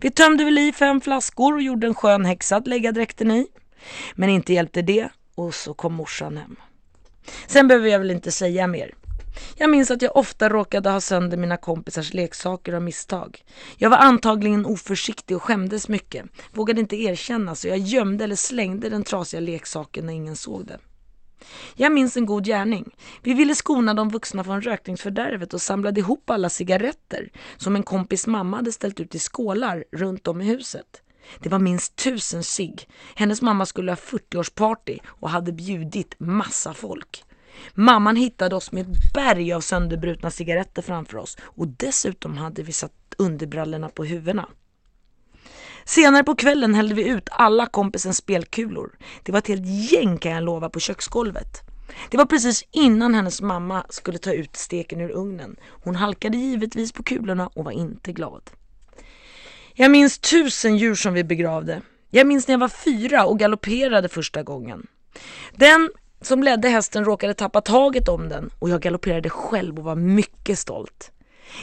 Vi 0.00 0.10
tömde 0.10 0.44
väl 0.44 0.58
i 0.58 0.72
fem 0.72 1.00
flaskor 1.00 1.54
och 1.54 1.62
gjorde 1.62 1.86
en 1.86 1.94
skön 1.94 2.24
häxa 2.24 2.56
att 2.56 2.66
lägga 2.66 2.92
dräkten 2.92 3.30
i. 3.30 3.46
Men 4.14 4.28
inte 4.28 4.52
hjälpte 4.52 4.82
det 4.82 5.08
och 5.34 5.54
så 5.54 5.74
kom 5.74 5.94
morsan 5.94 6.36
hem. 6.36 6.56
Sen 7.46 7.68
behöver 7.68 7.88
jag 7.88 7.98
väl 7.98 8.10
inte 8.10 8.32
säga 8.32 8.66
mer. 8.66 8.94
Jag 9.56 9.70
minns 9.70 9.90
att 9.90 10.02
jag 10.02 10.16
ofta 10.16 10.48
råkade 10.48 10.90
ha 10.90 11.00
sönder 11.00 11.36
mina 11.36 11.56
kompisars 11.56 12.14
leksaker 12.14 12.72
av 12.72 12.82
misstag. 12.82 13.44
Jag 13.76 13.90
var 13.90 13.98
antagligen 13.98 14.66
oförsiktig 14.66 15.36
och 15.36 15.42
skämdes 15.42 15.88
mycket. 15.88 16.24
Vågade 16.52 16.80
inte 16.80 16.96
erkänna 16.96 17.54
så 17.54 17.68
jag 17.68 17.78
gömde 17.78 18.24
eller 18.24 18.36
slängde 18.36 18.88
den 18.88 19.04
trasiga 19.04 19.40
leksaken 19.40 20.06
när 20.06 20.12
ingen 20.12 20.36
såg 20.36 20.66
det. 20.66 20.78
Jag 21.74 21.92
minns 21.92 22.16
en 22.16 22.26
god 22.26 22.44
gärning. 22.44 22.94
Vi 23.22 23.34
ville 23.34 23.54
skona 23.54 23.94
de 23.94 24.08
vuxna 24.08 24.44
från 24.44 24.62
rökningsfördärvet 24.62 25.54
och 25.54 25.62
samlade 25.62 26.00
ihop 26.00 26.30
alla 26.30 26.48
cigaretter 26.48 27.30
som 27.56 27.76
en 27.76 27.82
kompis 27.82 28.26
mamma 28.26 28.56
hade 28.56 28.72
ställt 28.72 29.00
ut 29.00 29.14
i 29.14 29.18
skålar 29.18 29.84
runt 29.92 30.28
om 30.28 30.40
i 30.40 30.44
huset. 30.44 31.02
Det 31.40 31.48
var 31.48 31.58
minst 31.58 31.96
tusen 31.96 32.42
sig. 32.42 32.76
Hennes 33.14 33.42
mamma 33.42 33.66
skulle 33.66 33.90
ha 33.90 33.96
40-årsparty 33.96 34.98
och 35.06 35.30
hade 35.30 35.52
bjudit 35.52 36.14
massa 36.18 36.74
folk. 36.74 37.24
Mamman 37.74 38.16
hittade 38.16 38.56
oss 38.56 38.72
med 38.72 38.82
ett 38.82 39.12
berg 39.14 39.52
av 39.52 39.60
sönderbrutna 39.60 40.30
cigaretter 40.30 40.82
framför 40.82 41.18
oss 41.18 41.38
och 41.42 41.68
dessutom 41.68 42.36
hade 42.36 42.62
vi 42.62 42.72
satt 42.72 42.92
underbrallorna 43.18 43.88
på 43.88 44.04
huvudena. 44.04 44.48
Senare 45.88 46.24
på 46.24 46.34
kvällen 46.34 46.74
hällde 46.74 46.94
vi 46.94 47.08
ut 47.08 47.28
alla 47.30 47.66
kompisens 47.66 48.16
spelkulor. 48.16 48.98
Det 49.22 49.32
var 49.32 49.38
ett 49.38 49.48
helt 49.48 49.66
gäng 49.66 50.18
kan 50.18 50.32
jag 50.32 50.44
lova 50.44 50.70
på 50.70 50.80
köksgolvet. 50.80 51.62
Det 52.10 52.16
var 52.16 52.24
precis 52.24 52.64
innan 52.70 53.14
hennes 53.14 53.42
mamma 53.42 53.86
skulle 53.88 54.18
ta 54.18 54.32
ut 54.32 54.56
steken 54.56 55.00
ur 55.00 55.10
ugnen. 55.10 55.56
Hon 55.84 55.96
halkade 55.96 56.36
givetvis 56.36 56.92
på 56.92 57.02
kulorna 57.02 57.50
och 57.54 57.64
var 57.64 57.72
inte 57.72 58.12
glad. 58.12 58.50
Jag 59.74 59.90
minns 59.90 60.18
tusen 60.18 60.76
djur 60.76 60.94
som 60.94 61.14
vi 61.14 61.24
begravde. 61.24 61.82
Jag 62.10 62.26
minns 62.26 62.48
när 62.48 62.52
jag 62.52 62.60
var 62.60 62.68
fyra 62.68 63.26
och 63.26 63.38
galopperade 63.38 64.08
första 64.08 64.42
gången. 64.42 64.86
Den 65.54 65.90
som 66.20 66.42
ledde 66.42 66.68
hästen 66.68 67.04
råkade 67.04 67.34
tappa 67.34 67.60
taget 67.60 68.08
om 68.08 68.28
den 68.28 68.50
och 68.58 68.68
jag 68.70 68.80
galopperade 68.80 69.30
själv 69.30 69.78
och 69.78 69.84
var 69.84 69.96
mycket 69.96 70.58
stolt. 70.58 71.12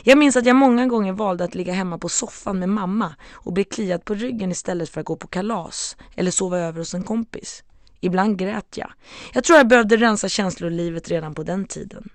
Jag 0.04 0.18
minns 0.18 0.36
att 0.36 0.46
jag 0.46 0.56
många 0.56 0.88
gånger 0.88 1.14
valde 1.14 1.44
att 1.44 1.56
ligga 1.56 1.74
hemma 1.74 1.98
på 1.98 2.10
soffan 2.10 2.60
med 2.60 2.70
mamma 2.70 3.16
och 3.32 3.54
bli 3.54 3.64
kliad 3.64 4.06
på 4.06 4.14
ryggen 4.14 4.52
istället 4.52 4.90
för 4.90 5.02
att 5.02 5.06
gå 5.06 5.16
på 5.16 5.28
kalas 5.28 5.98
eller 6.16 6.32
sova 6.32 6.60
över 6.60 6.80
hos 6.80 6.94
en 6.94 7.04
kompis. 7.04 7.64
Ibland 8.00 8.38
grät 8.38 8.78
jag. 8.78 8.94
Jag 9.34 9.44
tror 9.44 9.58
jag 9.58 9.68
behövde 9.68 9.98
rensa 9.98 10.30
känslolivet 10.30 11.10
redan 11.10 11.36
på 11.36 11.44
den 11.44 11.66
tiden. 11.66 12.10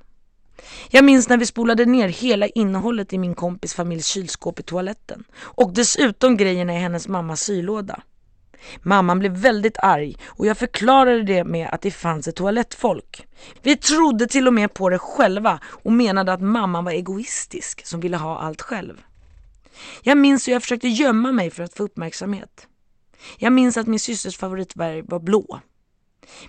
Jag 0.91 1.05
minns 1.05 1.29
när 1.29 1.37
vi 1.37 1.47
spolade 1.47 1.85
ner 1.85 2.09
hela 2.09 2.47
innehållet 2.47 3.13
i 3.13 3.19
min 3.19 3.35
kompis 3.35 3.75
familjs 3.75 4.07
kylskåp 4.07 4.61
i 4.61 4.63
toaletten 4.63 5.25
och 5.41 5.73
dessutom 5.73 6.37
grejerna 6.37 6.75
i 6.75 6.79
hennes 6.79 7.09
mammas 7.09 7.41
sylåda. 7.41 8.03
Mamman 8.83 9.19
blev 9.19 9.33
väldigt 9.33 9.79
arg 9.79 10.17
och 10.25 10.47
jag 10.47 10.59
förklarade 10.59 11.23
det 11.23 11.45
med 11.45 11.69
att 11.73 11.83
det 11.83 11.91
fanns 11.91 12.29
ett 12.29 12.37
toalettfolk. 12.37 13.27
Vi 13.63 13.77
trodde 13.77 14.27
till 14.27 14.47
och 14.47 14.55
med 14.55 14.75
på 14.75 14.89
det 14.89 14.99
själva 14.99 15.61
och 15.65 15.93
menade 15.93 16.33
att 16.33 16.41
mamman 16.41 16.85
var 16.85 16.93
egoistisk 16.93 17.87
som 17.87 18.01
ville 18.01 18.17
ha 18.17 18.39
allt 18.39 18.63
själv. 18.63 19.03
Jag 20.03 20.19
minns 20.19 20.49
hur 20.49 20.53
jag 20.53 20.63
försökte 20.63 20.89
gömma 20.89 21.33
mig 21.33 21.51
för 21.51 21.63
att 21.63 21.75
få 21.75 21.83
uppmärksamhet. 21.83 22.67
Jag 23.39 23.53
minns 23.53 23.77
att 23.77 23.87
min 23.87 24.01
systers 24.01 24.37
favoritfärg 24.37 25.03
var 25.03 25.21
blå. 25.21 25.61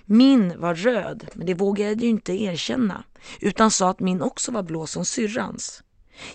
Min 0.04 0.60
var 0.60 0.74
röd, 0.74 1.26
men 1.34 1.46
det 1.46 1.54
vågade 1.54 1.90
jag 1.90 2.00
ju 2.00 2.08
inte 2.08 2.42
erkänna 2.42 3.04
utan 3.40 3.70
sa 3.70 3.90
att 3.90 4.00
min 4.00 4.22
också 4.22 4.52
var 4.52 4.62
blå 4.62 4.86
som 4.86 5.04
syrrans. 5.04 5.82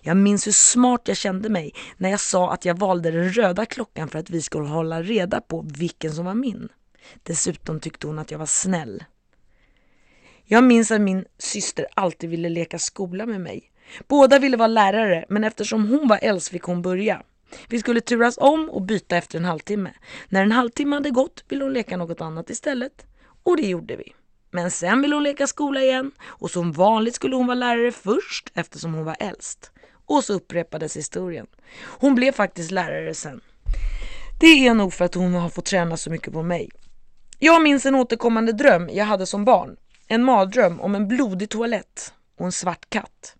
Jag 0.02 0.18
minns 0.18 0.48
hur 0.48 0.52
smart 0.52 1.02
jag 1.08 1.18
kände 1.18 1.50
mig 1.50 1.74
när 1.98 2.10
jag 2.10 2.20
sa 2.20 2.54
att 2.54 2.66
jag 2.66 2.80
valde 2.80 3.12
den 3.12 3.30
röda 3.30 3.66
klockan 3.66 4.08
för 4.08 4.20
att 4.20 4.30
vi 4.30 4.42
skulle 4.42 4.68
hålla 4.68 5.02
reda 5.02 5.42
på 5.42 5.66
vilken 5.78 6.14
som 6.14 6.26
var 6.26 6.34
min. 6.34 6.70
Dessutom 7.24 7.80
tyckte 7.80 8.08
hon 8.08 8.20
att 8.20 8.32
jag 8.32 8.40
var 8.40 8.46
snäll. 8.46 9.04
Jag 10.46 10.64
minns 10.64 10.92
att 10.92 11.02
min 11.02 11.26
syster 11.38 11.88
alltid 11.94 12.30
ville 12.30 12.50
leka 12.50 12.80
skola 12.80 13.26
med 13.26 13.42
mig. 13.42 13.72
Båda 14.08 14.40
ville 14.40 14.58
vara 14.58 14.68
lärare, 14.68 15.26
men 15.30 15.44
eftersom 15.44 15.90
hon 15.90 16.08
var 16.08 16.20
äldst 16.22 16.50
fick 16.50 16.64
hon 16.64 16.82
börja. 16.82 17.24
Vi 17.68 17.80
skulle 17.80 18.02
turas 18.02 18.38
om 18.38 18.70
och 18.70 18.82
byta 18.82 19.18
efter 19.18 19.38
en 19.38 19.46
halvtimme. 19.46 19.94
När 20.30 20.44
en 20.44 20.52
halvtimme 20.52 20.96
hade 20.96 21.10
gått 21.10 21.44
ville 21.48 21.64
hon 21.64 21.74
leka 21.74 21.98
något 21.98 22.22
annat 22.22 22.50
istället. 22.50 23.06
Och 23.44 23.58
det 23.58 23.68
gjorde 23.68 23.96
vi. 23.96 24.14
Men 24.52 24.72
sen 24.72 25.02
ville 25.02 25.16
hon 25.16 25.24
leka 25.24 25.48
skola 25.48 25.82
igen 25.82 26.12
och 26.24 26.52
som 26.52 26.72
vanligt 26.72 27.16
skulle 27.16 27.36
hon 27.36 27.48
vara 27.48 27.56
lärare 27.56 27.92
först 27.92 28.52
eftersom 28.54 28.94
hon 28.94 29.06
var 29.06 29.16
äldst. 29.20 29.72
Och 30.06 30.24
så 30.24 30.34
upprepades 30.34 30.98
historien. 30.98 31.48
Hon 31.82 32.16
blev 32.16 32.32
faktiskt 32.32 32.72
lärare 32.72 33.14
sen. 33.14 33.42
Det 34.40 34.68
är 34.68 34.74
nog 34.74 34.94
för 34.94 35.06
att 35.06 35.16
hon 35.16 35.34
har 35.34 35.50
fått 35.50 35.66
träna 35.66 35.98
så 35.98 36.10
mycket 36.10 36.34
på 36.34 36.44
mig. 36.44 36.70
Jag 37.40 37.64
minns 37.64 37.86
en 37.86 37.96
återkommande 37.96 38.52
dröm 38.52 38.90
jag 38.94 39.06
hade 39.06 39.26
som 39.26 39.46
barn. 39.46 39.76
En 40.08 40.24
mardröm 40.24 40.82
om 40.82 40.96
en 40.96 41.08
blodig 41.08 41.50
toalett 41.50 42.14
och 42.38 42.46
en 42.46 42.52
svart 42.52 42.90
katt. 42.90 43.36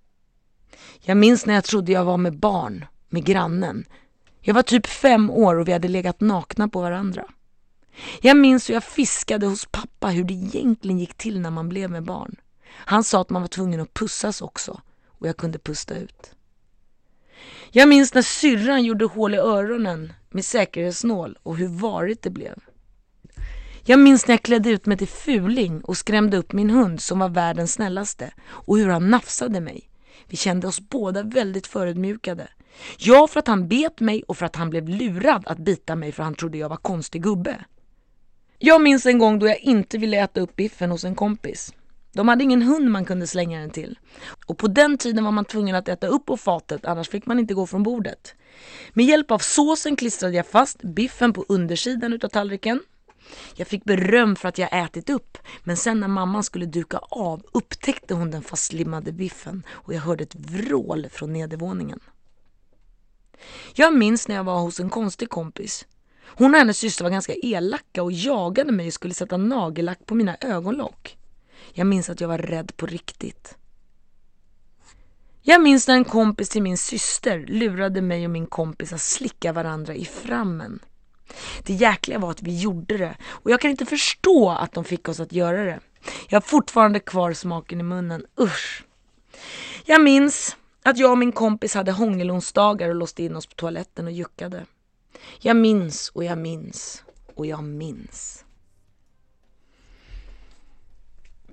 Jag 1.02 1.18
minns 1.18 1.46
när 1.46 1.54
jag 1.54 1.64
trodde 1.64 1.92
jag 1.92 2.06
var 2.06 2.18
med 2.18 2.40
barn, 2.40 2.86
med 3.10 3.26
grannen. 3.26 3.86
Jag 4.42 4.54
var 4.54 4.62
typ 4.62 4.88
fem 4.88 5.30
år 5.32 5.56
och 5.56 5.68
vi 5.68 5.72
hade 5.72 5.88
legat 5.88 6.22
nakna 6.22 6.68
på 6.68 6.82
varandra. 6.82 7.26
Jag 8.22 8.38
minns 8.38 8.70
hur 8.70 8.74
jag 8.74 8.84
fiskade 8.84 9.46
hos 9.46 9.66
pappa 9.66 10.08
hur 10.08 10.24
det 10.24 10.34
egentligen 10.34 11.00
gick 11.00 11.14
till 11.14 11.40
när 11.40 11.52
man 11.52 11.70
blev 11.70 11.92
med 11.92 12.04
barn. 12.04 12.36
Han 12.68 13.04
sa 13.04 13.22
att 13.22 13.30
man 13.30 13.42
var 13.42 13.50
tvungen 13.50 13.80
att 13.80 13.94
pussas 13.94 14.42
också 14.42 14.82
och 15.06 15.28
jag 15.28 15.38
kunde 15.38 15.60
pusta 15.60 15.96
ut. 15.96 16.36
Jag 17.72 17.90
minns 17.90 18.14
när 18.14 18.22
syrran 18.22 18.84
gjorde 18.84 19.06
hål 19.06 19.34
i 19.34 19.38
öronen 19.38 20.14
med 20.30 20.46
säkerhetsnål 20.46 21.38
och 21.44 21.58
hur 21.58 21.68
varigt 21.68 22.22
det 22.22 22.30
blev. 22.30 22.60
Jag 23.88 24.00
minns 24.00 24.28
när 24.28 24.34
jag 24.34 24.42
klädde 24.42 24.70
ut 24.70 24.86
mig 24.86 24.98
till 24.98 25.08
fuling 25.08 25.82
och 25.82 25.98
skrämde 25.98 26.38
upp 26.38 26.54
min 26.54 26.70
hund 26.70 27.02
som 27.02 27.20
var 27.20 27.30
världens 27.30 27.74
snällaste 27.74 28.32
och 28.48 28.78
hur 28.78 28.90
han 28.90 29.10
nafsade 29.10 29.62
mig. 29.62 29.90
Vi 30.28 30.38
kände 30.38 30.68
oss 30.68 30.80
båda 30.80 31.24
väldigt 31.24 31.68
förödmjukade. 31.68 32.48
Ja, 32.98 33.28
för 33.28 33.40
att 33.40 33.48
han 33.48 33.68
bet 33.68 34.00
mig 34.00 34.24
och 34.28 34.38
för 34.38 34.46
att 34.46 34.56
han 34.56 34.70
blev 34.70 34.90
lurad 34.90 35.44
att 35.48 35.58
bita 35.58 35.96
mig 35.96 36.12
för 36.12 36.24
han 36.24 36.36
trodde 36.36 36.58
jag 36.58 36.70
var 36.70 36.78
konstig 36.78 37.24
gubbe. 37.24 37.66
Jag 38.60 38.82
minns 38.82 39.06
en 39.06 39.20
gång 39.20 39.40
då 39.40 39.48
jag 39.48 39.60
inte 39.60 39.98
ville 39.98 40.18
äta 40.18 40.42
upp 40.42 40.56
biffen 40.56 40.92
hos 40.92 41.04
en 41.04 41.16
kompis. 41.16 41.74
De 42.16 42.28
hade 42.28 42.44
ingen 42.44 42.62
hund 42.62 42.92
man 42.92 43.06
kunde 43.06 43.28
slänga 43.28 43.60
den 43.60 43.70
till. 43.70 44.00
Och 44.46 44.58
på 44.58 44.68
den 44.68 44.98
tiden 44.98 45.24
var 45.24 45.32
man 45.32 45.46
tvungen 45.46 45.76
att 45.76 45.88
äta 45.88 46.08
upp 46.08 46.26
på 46.26 46.38
fatet, 46.38 46.86
annars 46.86 47.10
fick 47.10 47.26
man 47.26 47.40
inte 47.40 47.54
gå 47.54 47.68
från 47.68 47.84
bordet. 47.84 48.36
Med 48.94 49.06
hjälp 49.06 49.32
av 49.32 49.40
såsen 49.40 49.96
klistrade 49.96 50.36
jag 50.36 50.48
fast 50.48 50.82
biffen 50.82 51.34
på 51.34 51.46
undersidan 51.48 52.14
utav 52.14 52.30
tallriken. 52.30 52.80
Jag 53.56 53.68
fick 53.68 53.84
beröm 53.84 54.36
för 54.36 54.50
att 54.50 54.58
jag 54.58 54.70
ätit 54.84 55.10
upp, 55.10 55.38
men 55.64 55.78
sen 55.78 56.00
när 56.00 56.08
mamman 56.08 56.44
skulle 56.44 56.66
duka 56.66 56.98
av 56.98 57.44
upptäckte 57.52 58.14
hon 58.14 58.32
den 58.32 58.42
fastlimmade 58.42 59.12
biffen 59.12 59.64
och 59.70 59.94
jag 59.94 60.02
hörde 60.02 60.24
ett 60.24 60.36
vrål 60.36 61.08
från 61.12 61.34
nedervåningen. 61.34 62.00
Jag 63.74 63.94
minns 63.94 64.28
när 64.28 64.36
jag 64.36 64.44
var 64.44 64.60
hos 64.60 64.80
en 64.80 64.90
konstig 64.90 65.30
kompis. 65.30 65.86
Hon 66.26 66.54
och 66.54 66.60
hennes 66.60 66.78
syster 66.78 67.04
var 67.04 67.12
ganska 67.12 67.34
elaka 67.34 68.04
och 68.04 68.12
jagade 68.12 68.72
mig 68.72 68.88
och 68.88 68.94
skulle 68.94 69.14
sätta 69.14 69.38
nagellack 69.38 70.06
på 70.06 70.16
mina 70.16 70.38
ögonlock. 70.42 71.18
Jag 71.74 71.88
minns 71.88 72.10
att 72.10 72.22
jag 72.22 72.28
var 72.28 72.38
rädd 72.38 72.78
på 72.78 72.86
riktigt. 72.86 73.58
Jag 75.42 75.62
minns 75.62 75.88
när 75.88 75.96
en 75.96 76.06
kompis 76.06 76.50
till 76.50 76.62
min 76.62 76.78
syster 76.78 77.46
lurade 77.48 78.02
mig 78.02 78.26
och 78.26 78.32
min 78.32 78.48
kompis 78.48 78.94
att 78.94 79.02
slicka 79.02 79.54
varandra 79.54 79.96
i 79.96 80.06
frammen. 80.06 80.80
Det 81.64 81.74
jäkliga 81.74 82.20
var 82.20 82.32
att 82.32 82.42
vi 82.42 82.60
gjorde 82.60 82.98
det 82.98 83.18
och 83.26 83.52
jag 83.52 83.62
kan 83.62 83.72
inte 83.72 83.86
förstå 83.86 84.50
att 84.50 84.74
de 84.74 84.84
fick 84.84 85.10
oss 85.10 85.20
att 85.20 85.34
göra 85.34 85.64
det. 85.64 85.80
Jag 86.30 86.36
har 86.36 86.42
fortfarande 86.42 87.00
kvar 87.00 87.34
smaken 87.34 87.80
i 87.80 87.84
munnen, 87.84 88.26
usch. 88.40 88.84
Jag 89.86 90.02
minns 90.02 90.58
att 90.84 90.98
jag 90.98 91.12
och 91.12 91.18
min 91.18 91.32
kompis 91.32 91.76
hade 91.76 91.92
hångelonsdagar 91.92 92.90
och 92.90 92.96
låste 92.96 93.24
in 93.24 93.36
oss 93.36 93.46
på 93.46 93.56
toaletten 93.56 94.06
och 94.06 94.12
juckade. 94.12 94.66
Jag 95.40 95.58
minns 95.58 96.10
och 96.10 96.24
jag 96.24 96.38
minns 96.38 97.04
och 97.36 97.46
jag 97.46 97.64
minns. 97.64 98.45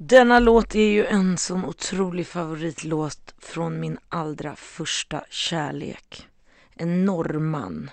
Denna 0.05 0.39
låt 0.39 0.75
är 0.75 0.91
ju 0.91 1.07
en 1.07 1.39
sån 1.39 1.65
otrolig 1.65 2.27
favoritlåt 2.27 3.35
från 3.39 3.81
min 3.81 3.99
allra 4.09 4.57
första 4.57 5.25
kärlek. 5.31 6.29
En 6.75 7.05
norrman. 7.05 7.91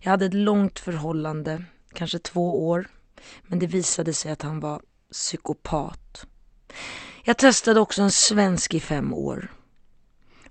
Jag 0.00 0.10
hade 0.10 0.26
ett 0.26 0.34
långt 0.34 0.78
förhållande, 0.78 1.64
kanske 1.94 2.18
två 2.18 2.68
år. 2.68 2.88
Men 3.42 3.58
det 3.58 3.66
visade 3.66 4.12
sig 4.12 4.32
att 4.32 4.42
han 4.42 4.60
var 4.60 4.82
psykopat. 5.12 6.26
Jag 7.24 7.38
testade 7.38 7.80
också 7.80 8.02
en 8.02 8.10
svensk 8.10 8.74
i 8.74 8.80
fem 8.80 9.14
år. 9.14 9.52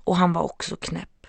Och 0.03 0.17
han 0.17 0.33
var 0.33 0.41
också 0.41 0.75
knäpp. 0.75 1.27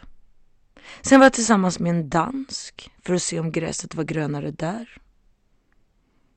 Sen 1.01 1.21
var 1.21 1.25
jag 1.25 1.33
tillsammans 1.33 1.79
med 1.79 1.91
en 1.91 2.09
dansk 2.09 2.91
för 3.05 3.15
att 3.15 3.23
se 3.23 3.41
om 3.41 3.53
gräset 3.53 3.95
var 3.95 4.05
grönare 4.05 4.51
där. 4.51 5.01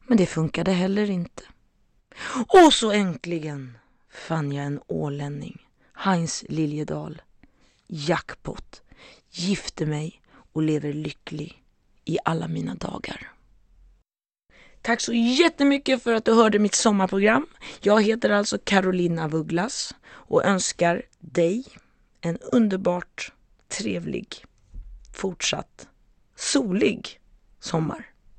Men 0.07 0.17
det 0.17 0.25
funkade 0.25 0.71
heller 0.71 1.09
inte. 1.09 1.43
Och 2.47 2.73
så 2.73 2.91
äntligen 2.91 3.77
fann 4.09 4.51
jag 4.51 4.65
en 4.65 4.81
ålänning, 4.87 5.67
Heinz 5.93 6.45
Liljedahl, 6.49 7.21
Jackpot. 7.87 8.81
Gifte 9.29 9.85
mig 9.85 10.21
och 10.53 10.61
lever 10.61 10.93
lycklig 10.93 11.63
i 12.05 12.17
alla 12.25 12.47
mina 12.47 12.75
dagar. 12.75 13.31
Tack 14.81 15.01
så 15.01 15.13
jättemycket 15.13 16.03
för 16.03 16.13
att 16.13 16.25
du 16.25 16.33
hörde 16.33 16.59
mitt 16.59 16.75
sommarprogram. 16.75 17.47
Jag 17.81 18.03
heter 18.03 18.29
alltså 18.29 18.57
Carolina 18.63 19.27
Vugglas 19.27 19.95
och 20.05 20.45
önskar 20.45 21.01
dig 21.19 21.65
en 22.21 22.37
underbart 22.37 23.33
trevlig, 23.67 24.45
fortsatt 25.13 25.87
solig 26.35 27.19
sommar. 27.59 28.14